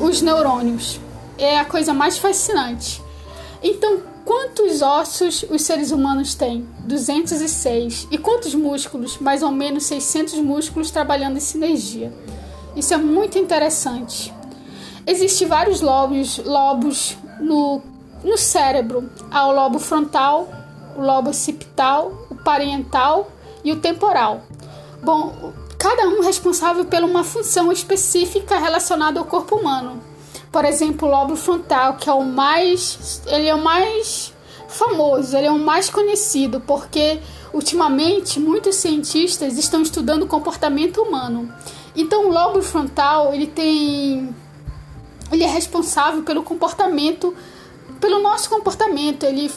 os 0.00 0.22
neurônios. 0.22 0.98
É 1.36 1.58
a 1.58 1.64
coisa 1.64 1.92
mais 1.92 2.18
fascinante. 2.18 3.02
Então, 3.62 4.00
quantos 4.24 4.82
ossos 4.82 5.44
os 5.50 5.62
seres 5.62 5.90
humanos 5.90 6.34
têm? 6.34 6.66
206. 6.84 8.08
E 8.10 8.18
quantos 8.18 8.54
músculos? 8.54 9.18
Mais 9.18 9.42
ou 9.42 9.50
menos 9.50 9.84
600 9.84 10.34
músculos 10.38 10.90
trabalhando 10.90 11.36
em 11.36 11.40
sinergia. 11.40 12.12
Isso 12.76 12.94
é 12.94 12.96
muito 12.96 13.38
interessante. 13.38 14.32
Existem 15.06 15.48
vários 15.48 15.80
lobos, 15.80 16.38
lobos 16.38 17.16
no, 17.40 17.82
no 18.22 18.36
cérebro. 18.36 19.10
Há 19.30 19.46
o 19.46 19.52
lobo 19.52 19.78
frontal, 19.78 20.48
o 20.96 21.02
lobo 21.02 21.30
occipital, 21.30 22.26
o 22.30 22.34
parietal 22.34 23.30
e 23.64 23.72
o 23.72 23.76
temporal. 23.76 24.42
Bom, 25.02 25.52
cada 25.78 26.08
um 26.08 26.22
responsável 26.22 26.84
por 26.84 27.02
uma 27.02 27.24
função 27.24 27.72
específica 27.72 28.58
relacionada 28.58 29.18
ao 29.18 29.24
corpo 29.24 29.56
humano. 29.56 30.00
Por 30.52 30.64
exemplo, 30.64 31.08
o 31.08 31.10
lobo 31.10 31.36
frontal, 31.36 31.94
que 31.94 32.08
é 32.08 32.12
o 32.12 32.24
mais, 32.24 33.22
ele 33.26 33.48
é 33.48 33.54
o 33.54 33.62
mais 33.62 34.32
famoso, 34.68 35.36
ele 35.36 35.46
é 35.46 35.50
o 35.50 35.58
mais 35.58 35.88
conhecido, 35.88 36.60
porque 36.60 37.20
ultimamente 37.52 38.38
muitos 38.38 38.76
cientistas 38.76 39.56
estão 39.56 39.82
estudando 39.82 40.24
o 40.24 40.26
comportamento 40.26 41.02
humano. 41.02 41.52
Então, 41.96 42.28
o 42.28 42.32
lobo 42.32 42.62
frontal, 42.62 43.32
ele 43.32 43.46
tem 43.46 44.34
ele 45.32 45.44
é 45.44 45.48
responsável 45.48 46.22
pelo 46.22 46.42
comportamento, 46.42 47.34
pelo 48.00 48.20
nosso 48.20 48.50
comportamento, 48.50 49.24
ele 49.24 49.50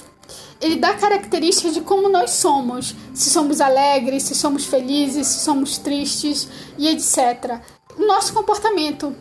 ele 0.62 0.78
dá 0.78 0.94
características 0.94 1.74
de 1.74 1.82
como 1.82 2.10
nós 2.10 2.32
somos, 2.32 2.96
se 3.14 3.30
somos 3.30 3.60
alegres, 3.60 4.24
se 4.24 4.36
somos 4.36 4.66
felizes, 4.66 5.28
se 5.28 5.40
somos 5.40 5.78
tristes 5.78 6.48
e 6.78 6.88
etc. 6.88 7.60
O 7.98 8.06
nosso 8.06 8.34
comportamento, 8.34 9.16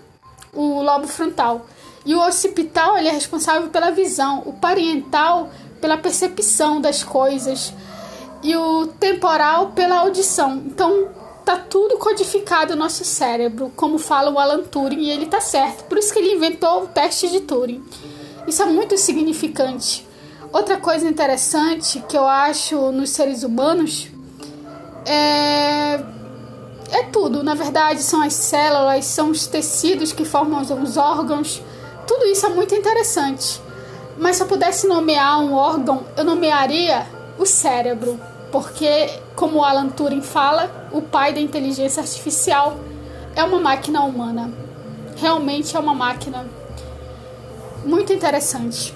o 0.52 0.82
lobo 0.82 1.06
frontal. 1.06 1.66
E 2.04 2.14
o 2.14 2.26
occipital 2.26 2.98
ele 2.98 3.08
é 3.08 3.12
responsável 3.12 3.68
pela 3.68 3.90
visão, 3.90 4.42
o 4.46 4.52
parietal 4.52 5.50
pela 5.80 5.98
percepção 5.98 6.80
das 6.80 7.02
coisas 7.02 7.72
e 8.42 8.56
o 8.56 8.86
temporal 8.86 9.68
pela 9.70 9.98
audição. 9.98 10.62
Então 10.66 11.08
tá 11.44 11.56
tudo 11.56 11.98
codificado 11.98 12.74
no 12.74 12.82
nosso 12.82 13.04
cérebro, 13.04 13.72
como 13.76 13.98
fala 13.98 14.30
o 14.30 14.38
Alan 14.38 14.62
Turing, 14.62 15.00
e 15.00 15.10
ele 15.10 15.26
tá 15.26 15.40
certo. 15.40 15.84
Por 15.84 15.98
isso 15.98 16.12
que 16.12 16.18
ele 16.18 16.34
inventou 16.34 16.84
o 16.84 16.86
teste 16.86 17.28
de 17.28 17.40
Turing. 17.40 17.82
Isso 18.46 18.62
é 18.62 18.66
muito 18.66 18.96
significante. 18.96 20.06
Outra 20.52 20.76
coisa 20.76 21.08
interessante 21.08 22.04
que 22.08 22.16
eu 22.16 22.26
acho 22.26 22.92
nos 22.92 23.10
seres 23.10 23.42
humanos 23.42 24.08
é 25.06 26.00
é 26.92 27.04
tudo, 27.04 27.42
na 27.42 27.54
verdade, 27.54 28.02
são 28.02 28.22
as 28.22 28.34
células, 28.34 29.06
são 29.06 29.30
os 29.30 29.46
tecidos 29.46 30.12
que 30.12 30.26
formam 30.26 30.60
os 30.60 30.96
órgãos. 30.98 31.62
Tudo 32.06 32.26
isso 32.26 32.44
é 32.44 32.50
muito 32.50 32.74
interessante. 32.74 33.62
Mas 34.18 34.36
se 34.36 34.42
eu 34.42 34.46
pudesse 34.46 34.86
nomear 34.86 35.40
um 35.40 35.54
órgão, 35.54 36.04
eu 36.18 36.22
nomearia 36.22 37.06
o 37.38 37.46
cérebro, 37.46 38.20
porque, 38.50 39.08
como 39.34 39.64
Alan 39.64 39.88
Turing 39.88 40.20
fala, 40.20 40.88
o 40.92 41.00
pai 41.00 41.32
da 41.32 41.40
inteligência 41.40 42.02
artificial 42.02 42.76
é 43.34 43.42
uma 43.42 43.58
máquina 43.58 44.02
humana. 44.02 44.52
Realmente 45.16 45.74
é 45.74 45.80
uma 45.80 45.94
máquina 45.94 46.46
muito 47.86 48.12
interessante. 48.12 48.94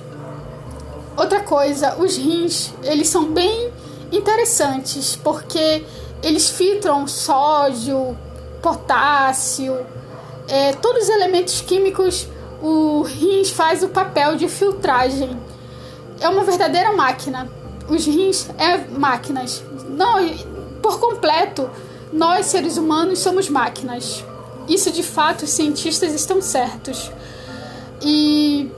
Outra 1.16 1.40
coisa, 1.40 1.96
os 1.96 2.16
rins, 2.16 2.72
eles 2.82 3.08
são 3.08 3.24
bem 3.24 3.72
interessantes, 4.12 5.16
porque 5.16 5.84
eles 6.22 6.50
filtram 6.50 7.06
sódio, 7.06 8.16
potássio, 8.62 9.86
é, 10.48 10.72
todos 10.74 11.04
os 11.04 11.08
elementos 11.08 11.60
químicos 11.60 12.28
o 12.62 13.02
rins 13.02 13.50
faz 13.50 13.82
o 13.82 13.88
papel 13.88 14.36
de 14.36 14.48
filtragem. 14.48 15.36
É 16.20 16.28
uma 16.28 16.44
verdadeira 16.44 16.92
máquina. 16.92 17.48
Os 17.88 18.06
rins 18.06 18.48
é 18.58 18.78
máquinas. 18.98 19.62
Não, 19.88 20.16
por 20.82 20.98
completo, 20.98 21.68
nós 22.12 22.46
seres 22.46 22.76
humanos 22.76 23.18
somos 23.18 23.48
máquinas. 23.48 24.24
Isso 24.68 24.90
de 24.90 25.02
fato 25.02 25.44
os 25.44 25.50
cientistas 25.50 26.12
estão 26.14 26.40
certos. 26.40 27.10
E 28.02 28.70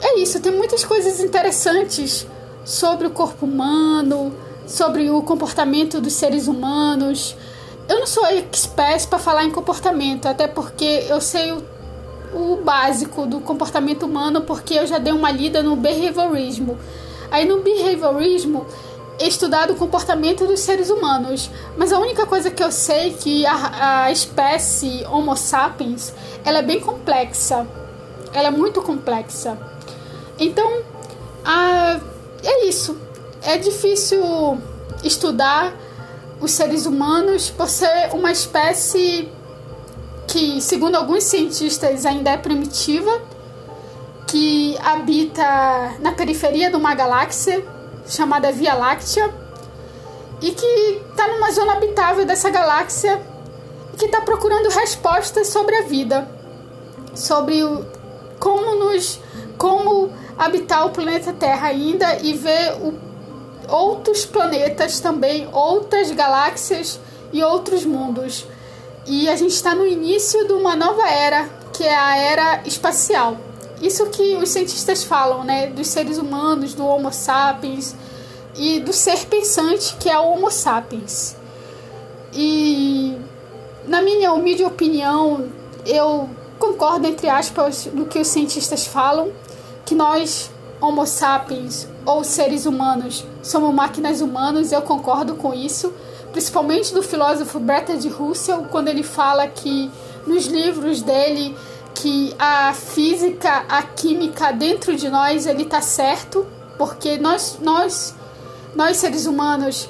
é 0.00 0.18
isso, 0.18 0.40
tem 0.40 0.52
muitas 0.52 0.84
coisas 0.84 1.20
interessantes 1.20 2.26
sobre 2.64 3.06
o 3.06 3.10
corpo 3.10 3.46
humano, 3.46 4.32
sobre 4.66 5.10
o 5.10 5.22
comportamento 5.22 6.00
dos 6.00 6.12
seres 6.14 6.46
humanos. 6.48 7.36
Eu 7.88 8.00
não 8.00 8.06
sou 8.06 8.24
expert 8.26 9.06
para 9.08 9.18
falar 9.18 9.44
em 9.44 9.50
comportamento, 9.50 10.26
até 10.26 10.46
porque 10.46 11.04
eu 11.08 11.20
sei 11.20 11.52
o 11.52 11.62
o 12.34 12.56
básico 12.56 13.26
do 13.26 13.40
comportamento 13.40 14.04
humano, 14.04 14.42
porque 14.42 14.74
eu 14.74 14.86
já 14.86 14.98
dei 14.98 15.12
uma 15.12 15.30
lida 15.30 15.62
no 15.62 15.76
behaviorismo. 15.76 16.76
Aí 17.30 17.46
no 17.46 17.60
behaviorismo 17.60 18.66
é 19.18 19.28
estudado 19.28 19.72
o 19.72 19.76
comportamento 19.76 20.44
dos 20.46 20.60
seres 20.60 20.90
humanos, 20.90 21.48
mas 21.76 21.92
a 21.92 21.98
única 21.98 22.26
coisa 22.26 22.50
que 22.50 22.62
eu 22.62 22.72
sei 22.72 23.10
é 23.10 23.12
que 23.12 23.46
a, 23.46 24.04
a 24.04 24.12
espécie 24.12 25.06
Homo 25.06 25.36
sapiens 25.36 26.12
ela 26.44 26.58
é 26.58 26.62
bem 26.62 26.80
complexa, 26.80 27.66
ela 28.32 28.48
é 28.48 28.50
muito 28.50 28.82
complexa. 28.82 29.56
Então, 30.38 30.82
a, 31.44 32.00
é 32.42 32.66
isso. 32.66 32.96
É 33.42 33.58
difícil 33.58 34.22
estudar 35.02 35.72
os 36.40 36.50
seres 36.50 36.86
humanos 36.86 37.50
por 37.50 37.68
ser 37.68 38.10
uma 38.12 38.32
espécie 38.32 39.28
que, 40.26 40.60
segundo 40.60 40.96
alguns 40.96 41.24
cientistas, 41.24 42.04
ainda 42.04 42.30
é 42.30 42.36
primitiva, 42.36 43.20
que 44.26 44.76
habita 44.82 45.94
na 46.00 46.12
periferia 46.12 46.70
de 46.70 46.76
uma 46.76 46.94
galáxia 46.94 47.64
chamada 48.06 48.50
Via 48.50 48.74
Láctea 48.74 49.32
e 50.40 50.50
que 50.50 51.02
está 51.10 51.28
numa 51.28 51.52
zona 51.52 51.74
habitável 51.74 52.24
dessa 52.24 52.50
galáxia 52.50 53.22
e 53.92 53.96
que 53.96 54.06
está 54.06 54.22
procurando 54.22 54.68
respostas 54.70 55.48
sobre 55.48 55.76
a 55.76 55.82
vida, 55.82 56.28
sobre 57.14 57.62
o, 57.62 57.84
como 58.40 58.74
nos 58.74 59.20
como 59.56 60.10
habitar 60.36 60.86
o 60.86 60.90
planeta 60.90 61.32
Terra 61.32 61.68
ainda 61.68 62.16
e 62.22 62.34
ver 62.34 62.72
o, 62.80 62.94
outros 63.68 64.24
planetas 64.24 65.00
também, 65.00 65.48
outras 65.52 66.10
galáxias 66.10 67.00
e 67.32 67.42
outros 67.42 67.84
mundos. 67.84 68.46
E 69.06 69.28
a 69.28 69.36
gente 69.36 69.52
está 69.52 69.74
no 69.74 69.86
início 69.86 70.46
de 70.46 70.52
uma 70.52 70.74
nova 70.74 71.06
era, 71.08 71.48
que 71.72 71.84
é 71.84 71.94
a 71.94 72.16
era 72.16 72.62
espacial. 72.64 73.36
Isso 73.82 74.06
que 74.06 74.36
os 74.36 74.48
cientistas 74.48 75.04
falam, 75.04 75.44
né, 75.44 75.66
dos 75.66 75.88
seres 75.88 76.16
humanos, 76.16 76.74
do 76.74 76.86
Homo 76.86 77.12
sapiens 77.12 77.94
e 78.56 78.80
do 78.80 78.92
ser 78.92 79.26
pensante, 79.26 79.96
que 79.96 80.08
é 80.08 80.18
o 80.18 80.30
Homo 80.30 80.50
sapiens. 80.50 81.36
E 82.32 83.18
na 83.86 84.00
minha 84.00 84.32
humilde 84.32 84.64
opinião, 84.64 85.48
eu 85.84 86.28
concordo 86.58 87.06
entre 87.06 87.28
aspas 87.28 87.86
do 87.92 88.06
que 88.06 88.18
os 88.18 88.28
cientistas 88.28 88.86
falam, 88.86 89.32
que 89.84 89.94
nós 89.94 90.50
Homo 90.80 91.06
sapiens 91.06 91.88
ou 92.04 92.22
seres 92.24 92.66
humanos 92.66 93.24
somos 93.42 93.72
máquinas 93.72 94.20
humanas, 94.20 94.72
eu 94.72 94.82
concordo 94.82 95.34
com 95.34 95.54
isso 95.54 95.92
principalmente 96.34 96.92
do 96.92 97.00
filósofo 97.00 97.60
Bertrand 97.60 98.00
Russell, 98.10 98.64
quando 98.68 98.88
ele 98.88 99.04
fala 99.04 99.46
que 99.46 99.88
nos 100.26 100.46
livros 100.46 101.00
dele 101.00 101.56
que 101.94 102.34
a 102.36 102.74
física, 102.74 103.64
a 103.68 103.84
química 103.84 104.50
dentro 104.52 104.96
de 104.96 105.08
nós 105.08 105.46
ele 105.46 105.62
está 105.62 105.80
certo, 105.80 106.44
porque 106.76 107.16
nós 107.18 107.58
nós 107.62 108.16
nós 108.74 108.96
seres 108.96 109.26
humanos 109.26 109.88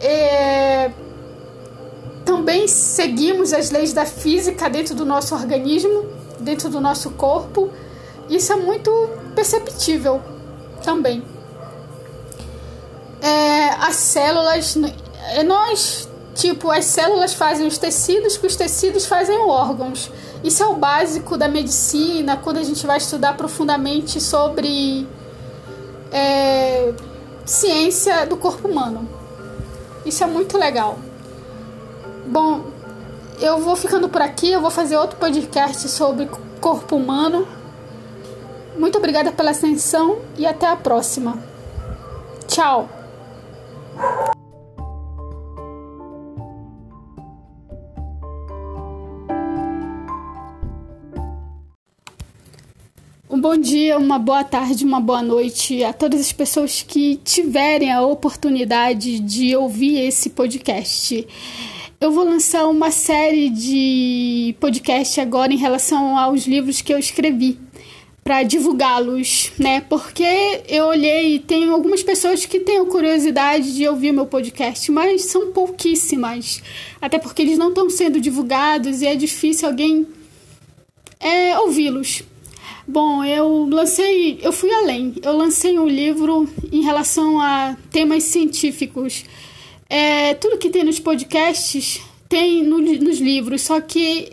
é, 0.00 0.90
também 2.24 2.66
seguimos 2.66 3.52
as 3.52 3.70
leis 3.70 3.92
da 3.92 4.04
física 4.04 4.68
dentro 4.68 4.96
do 4.96 5.04
nosso 5.04 5.32
organismo, 5.32 6.06
dentro 6.40 6.68
do 6.68 6.80
nosso 6.80 7.10
corpo. 7.10 7.70
Isso 8.28 8.52
é 8.52 8.56
muito 8.56 8.90
perceptível 9.34 10.20
também. 10.82 11.22
É, 13.20 13.70
as 13.70 13.96
células 13.96 14.76
é 15.32 15.42
nós, 15.42 16.08
tipo, 16.34 16.70
as 16.70 16.84
células 16.84 17.32
fazem 17.34 17.66
os 17.66 17.78
tecidos, 17.78 18.36
que 18.36 18.46
os 18.46 18.56
tecidos 18.56 19.06
fazem 19.06 19.38
os 19.38 19.48
órgãos. 19.48 20.10
Isso 20.42 20.62
é 20.62 20.66
o 20.66 20.74
básico 20.74 21.36
da 21.38 21.48
medicina, 21.48 22.36
quando 22.36 22.58
a 22.58 22.62
gente 22.62 22.86
vai 22.86 22.98
estudar 22.98 23.34
profundamente 23.34 24.20
sobre 24.20 25.06
é, 26.12 26.92
ciência 27.46 28.26
do 28.26 28.36
corpo 28.36 28.68
humano. 28.68 29.08
Isso 30.04 30.22
é 30.22 30.26
muito 30.26 30.58
legal. 30.58 30.98
Bom, 32.26 32.64
eu 33.40 33.58
vou 33.58 33.74
ficando 33.74 34.08
por 34.08 34.20
aqui, 34.20 34.52
eu 34.52 34.60
vou 34.60 34.70
fazer 34.70 34.96
outro 34.96 35.16
podcast 35.18 35.88
sobre 35.88 36.28
corpo 36.60 36.96
humano. 36.96 37.46
Muito 38.76 38.98
obrigada 38.98 39.30
pela 39.30 39.52
atenção 39.52 40.18
e 40.36 40.44
até 40.44 40.66
a 40.66 40.76
próxima. 40.76 41.38
Tchau! 42.48 42.88
Um 53.30 53.40
bom 53.40 53.56
dia, 53.56 53.98
uma 53.98 54.18
boa 54.18 54.44
tarde, 54.44 54.84
uma 54.84 55.00
boa 55.00 55.22
noite 55.22 55.82
a 55.82 55.92
todas 55.92 56.20
as 56.20 56.32
pessoas 56.32 56.82
que 56.82 57.16
tiverem 57.16 57.90
a 57.90 58.02
oportunidade 58.02 59.18
de 59.18 59.56
ouvir 59.56 59.98
esse 59.98 60.30
podcast. 60.30 61.26
Eu 62.00 62.12
vou 62.12 62.24
lançar 62.24 62.66
uma 62.66 62.90
série 62.90 63.48
de 63.50 64.54
podcast 64.60 65.20
agora 65.20 65.52
em 65.52 65.56
relação 65.56 66.18
aos 66.18 66.46
livros 66.46 66.80
que 66.80 66.92
eu 66.92 66.98
escrevi 66.98 67.58
para 68.24 68.42
divulgá-los, 68.42 69.52
né? 69.58 69.82
Porque 69.82 70.24
eu 70.66 70.86
olhei 70.86 71.34
e 71.34 71.38
tem 71.38 71.68
algumas 71.68 72.02
pessoas 72.02 72.46
que 72.46 72.58
têm 72.58 72.82
curiosidade 72.86 73.74
de 73.74 73.86
ouvir 73.86 74.12
meu 74.12 74.24
podcast, 74.24 74.90
mas 74.90 75.26
são 75.26 75.52
pouquíssimas. 75.52 76.62
Até 77.02 77.18
porque 77.18 77.42
eles 77.42 77.58
não 77.58 77.68
estão 77.68 77.90
sendo 77.90 78.18
divulgados 78.18 79.02
e 79.02 79.06
é 79.06 79.14
difícil 79.14 79.68
alguém 79.68 80.06
é, 81.20 81.58
ouvi-los. 81.58 82.22
Bom, 82.88 83.22
eu 83.22 83.68
lancei, 83.70 84.38
eu 84.42 84.52
fui 84.52 84.72
além. 84.72 85.14
Eu 85.22 85.36
lancei 85.36 85.78
um 85.78 85.86
livro 85.86 86.48
em 86.72 86.82
relação 86.82 87.38
a 87.38 87.76
temas 87.90 88.22
científicos. 88.24 89.26
É, 89.88 90.32
tudo 90.34 90.58
que 90.58 90.70
tem 90.70 90.82
nos 90.82 90.98
podcasts 90.98 92.00
tem 92.26 92.62
no, 92.62 92.78
nos 92.78 93.18
livros, 93.20 93.62
só 93.62 93.80
que 93.82 94.32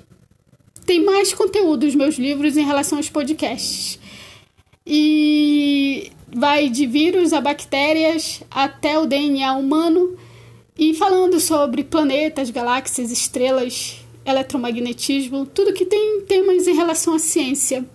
tem 0.86 1.04
mais 1.04 1.34
conteúdo 1.34 1.86
nos 1.86 1.96
meus 1.96 2.16
livros 2.16 2.58
em 2.58 2.66
relação 2.66 2.98
aos 2.98 3.10
podcasts. 3.10 4.00
E 4.86 6.12
vai 6.34 6.70
de 6.70 6.88
vírus 6.88 7.34
a 7.34 7.42
bactérias 7.42 8.42
até 8.50 8.98
o 8.98 9.06
DNA 9.06 9.54
humano 9.54 10.18
e 10.78 10.94
falando 10.94 11.40
sobre 11.40 11.84
planetas, 11.84 12.50
galáxias, 12.50 13.12
estrelas, 13.12 13.98
eletromagnetismo, 14.26 15.46
tudo 15.46 15.74
que 15.74 15.86
tem 15.86 16.22
temas 16.22 16.68
em 16.68 16.76
relação 16.76 17.14
à 17.14 17.20
ciência. 17.20 17.86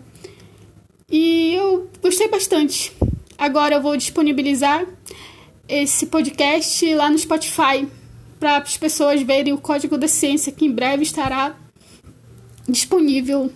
E 1.11 1.55
eu 1.55 1.89
gostei 2.03 2.29
bastante. 2.29 2.93
Agora 3.39 3.77
eu 3.77 3.83
vou 3.83 3.97
disponibilizar 3.97 4.87
esse 5.69 6.07
podcast 6.07 6.95
lá 6.95 7.11
no 7.11 7.19
Spotify 7.19 7.87
para 8.39 8.59
as 8.59 8.77
pessoas 8.77 9.23
verem 9.23 9.53
o 9.53 9.59
código 9.59 9.99
da 9.99 10.09
ciência 10.09 10.53
que 10.53 10.65
em 10.65 10.71
breve 10.71 11.03
estará 11.03 11.57
disponível. 12.69 13.51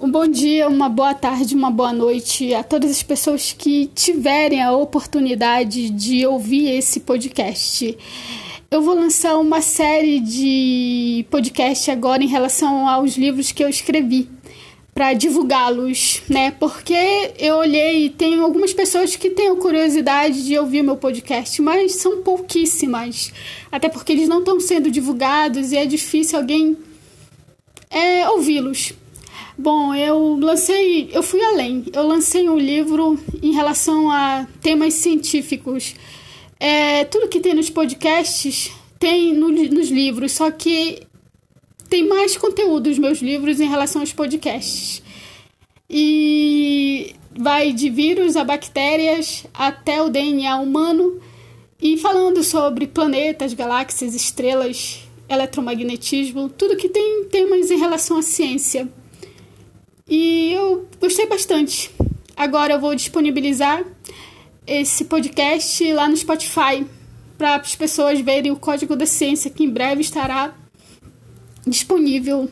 Um 0.00 0.10
bom 0.10 0.26
dia, 0.26 0.66
uma 0.66 0.88
boa 0.88 1.12
tarde, 1.12 1.54
uma 1.54 1.70
boa 1.70 1.92
noite 1.92 2.54
a 2.54 2.62
todas 2.62 2.90
as 2.90 3.02
pessoas 3.02 3.52
que 3.52 3.86
tiverem 3.94 4.62
a 4.62 4.72
oportunidade 4.72 5.90
de 5.90 6.26
ouvir 6.26 6.70
esse 6.70 7.00
podcast. 7.00 7.98
Eu 8.70 8.80
vou 8.80 8.94
lançar 8.94 9.36
uma 9.36 9.60
série 9.60 10.20
de 10.20 11.26
podcast 11.30 11.90
agora 11.90 12.22
em 12.22 12.28
relação 12.28 12.88
aos 12.88 13.16
livros 13.16 13.52
que 13.52 13.62
eu 13.62 13.68
escrevi 13.68 14.28
para 14.94 15.12
divulgá-los, 15.12 16.22
né? 16.28 16.50
Porque 16.50 17.32
eu 17.38 17.56
olhei 17.56 18.06
e 18.06 18.10
tem 18.10 18.38
algumas 18.40 18.72
pessoas 18.72 19.16
que 19.16 19.30
têm 19.30 19.54
curiosidade 19.56 20.44
de 20.44 20.58
ouvir 20.58 20.82
meu 20.82 20.96
podcast, 20.96 21.60
mas 21.62 21.94
são 21.96 22.22
pouquíssimas. 22.22 23.32
Até 23.70 23.88
porque 23.88 24.12
eles 24.12 24.28
não 24.28 24.40
estão 24.40 24.58
sendo 24.60 24.90
divulgados 24.90 25.72
e 25.72 25.76
é 25.76 25.86
difícil 25.86 26.38
alguém 26.38 26.76
é, 27.90 28.28
ouvi-los. 28.28 28.92
Bom, 29.56 29.94
eu 29.94 30.38
lancei, 30.40 31.10
eu 31.12 31.22
fui 31.22 31.42
além. 31.42 31.84
Eu 31.92 32.06
lancei 32.06 32.48
um 32.48 32.56
livro 32.56 33.18
em 33.42 33.52
relação 33.52 34.10
a 34.10 34.46
temas 34.62 34.94
científicos. 34.94 35.94
É, 36.58 37.04
tudo 37.04 37.28
que 37.28 37.40
tem 37.40 37.54
nos 37.54 37.70
podcasts 37.70 38.70
tem 38.98 39.32
no, 39.32 39.48
nos 39.48 39.90
livros, 39.90 40.32
só 40.32 40.50
que 40.50 41.02
tem 41.90 42.06
mais 42.06 42.36
conteúdo 42.36 42.88
nos 42.88 42.98
meus 42.98 43.18
livros 43.18 43.60
em 43.60 43.68
relação 43.68 44.00
aos 44.00 44.12
podcasts. 44.12 45.02
E 45.90 47.14
vai 47.36 47.72
de 47.72 47.90
vírus 47.90 48.36
a 48.36 48.44
bactérias 48.44 49.44
até 49.52 50.00
o 50.00 50.08
DNA 50.08 50.56
humano 50.56 51.20
e 51.82 51.96
falando 51.98 52.44
sobre 52.44 52.86
planetas, 52.86 53.52
galáxias, 53.54 54.14
estrelas, 54.14 55.00
eletromagnetismo, 55.28 56.48
tudo 56.48 56.76
que 56.76 56.88
tem 56.88 57.24
temas 57.24 57.72
em 57.72 57.78
relação 57.78 58.18
à 58.18 58.22
ciência. 58.22 58.88
E 60.08 60.52
eu 60.52 60.86
gostei 61.00 61.26
bastante. 61.26 61.90
Agora 62.36 62.74
eu 62.74 62.80
vou 62.80 62.94
disponibilizar 62.94 63.84
esse 64.64 65.06
podcast 65.06 65.92
lá 65.92 66.08
no 66.08 66.16
Spotify 66.16 66.86
para 67.36 67.56
as 67.56 67.74
pessoas 67.74 68.20
verem 68.20 68.52
o 68.52 68.56
código 68.56 68.94
da 68.94 69.06
ciência 69.06 69.50
que 69.50 69.64
em 69.64 69.70
breve 69.70 70.02
estará 70.02 70.54
disponível 71.66 72.48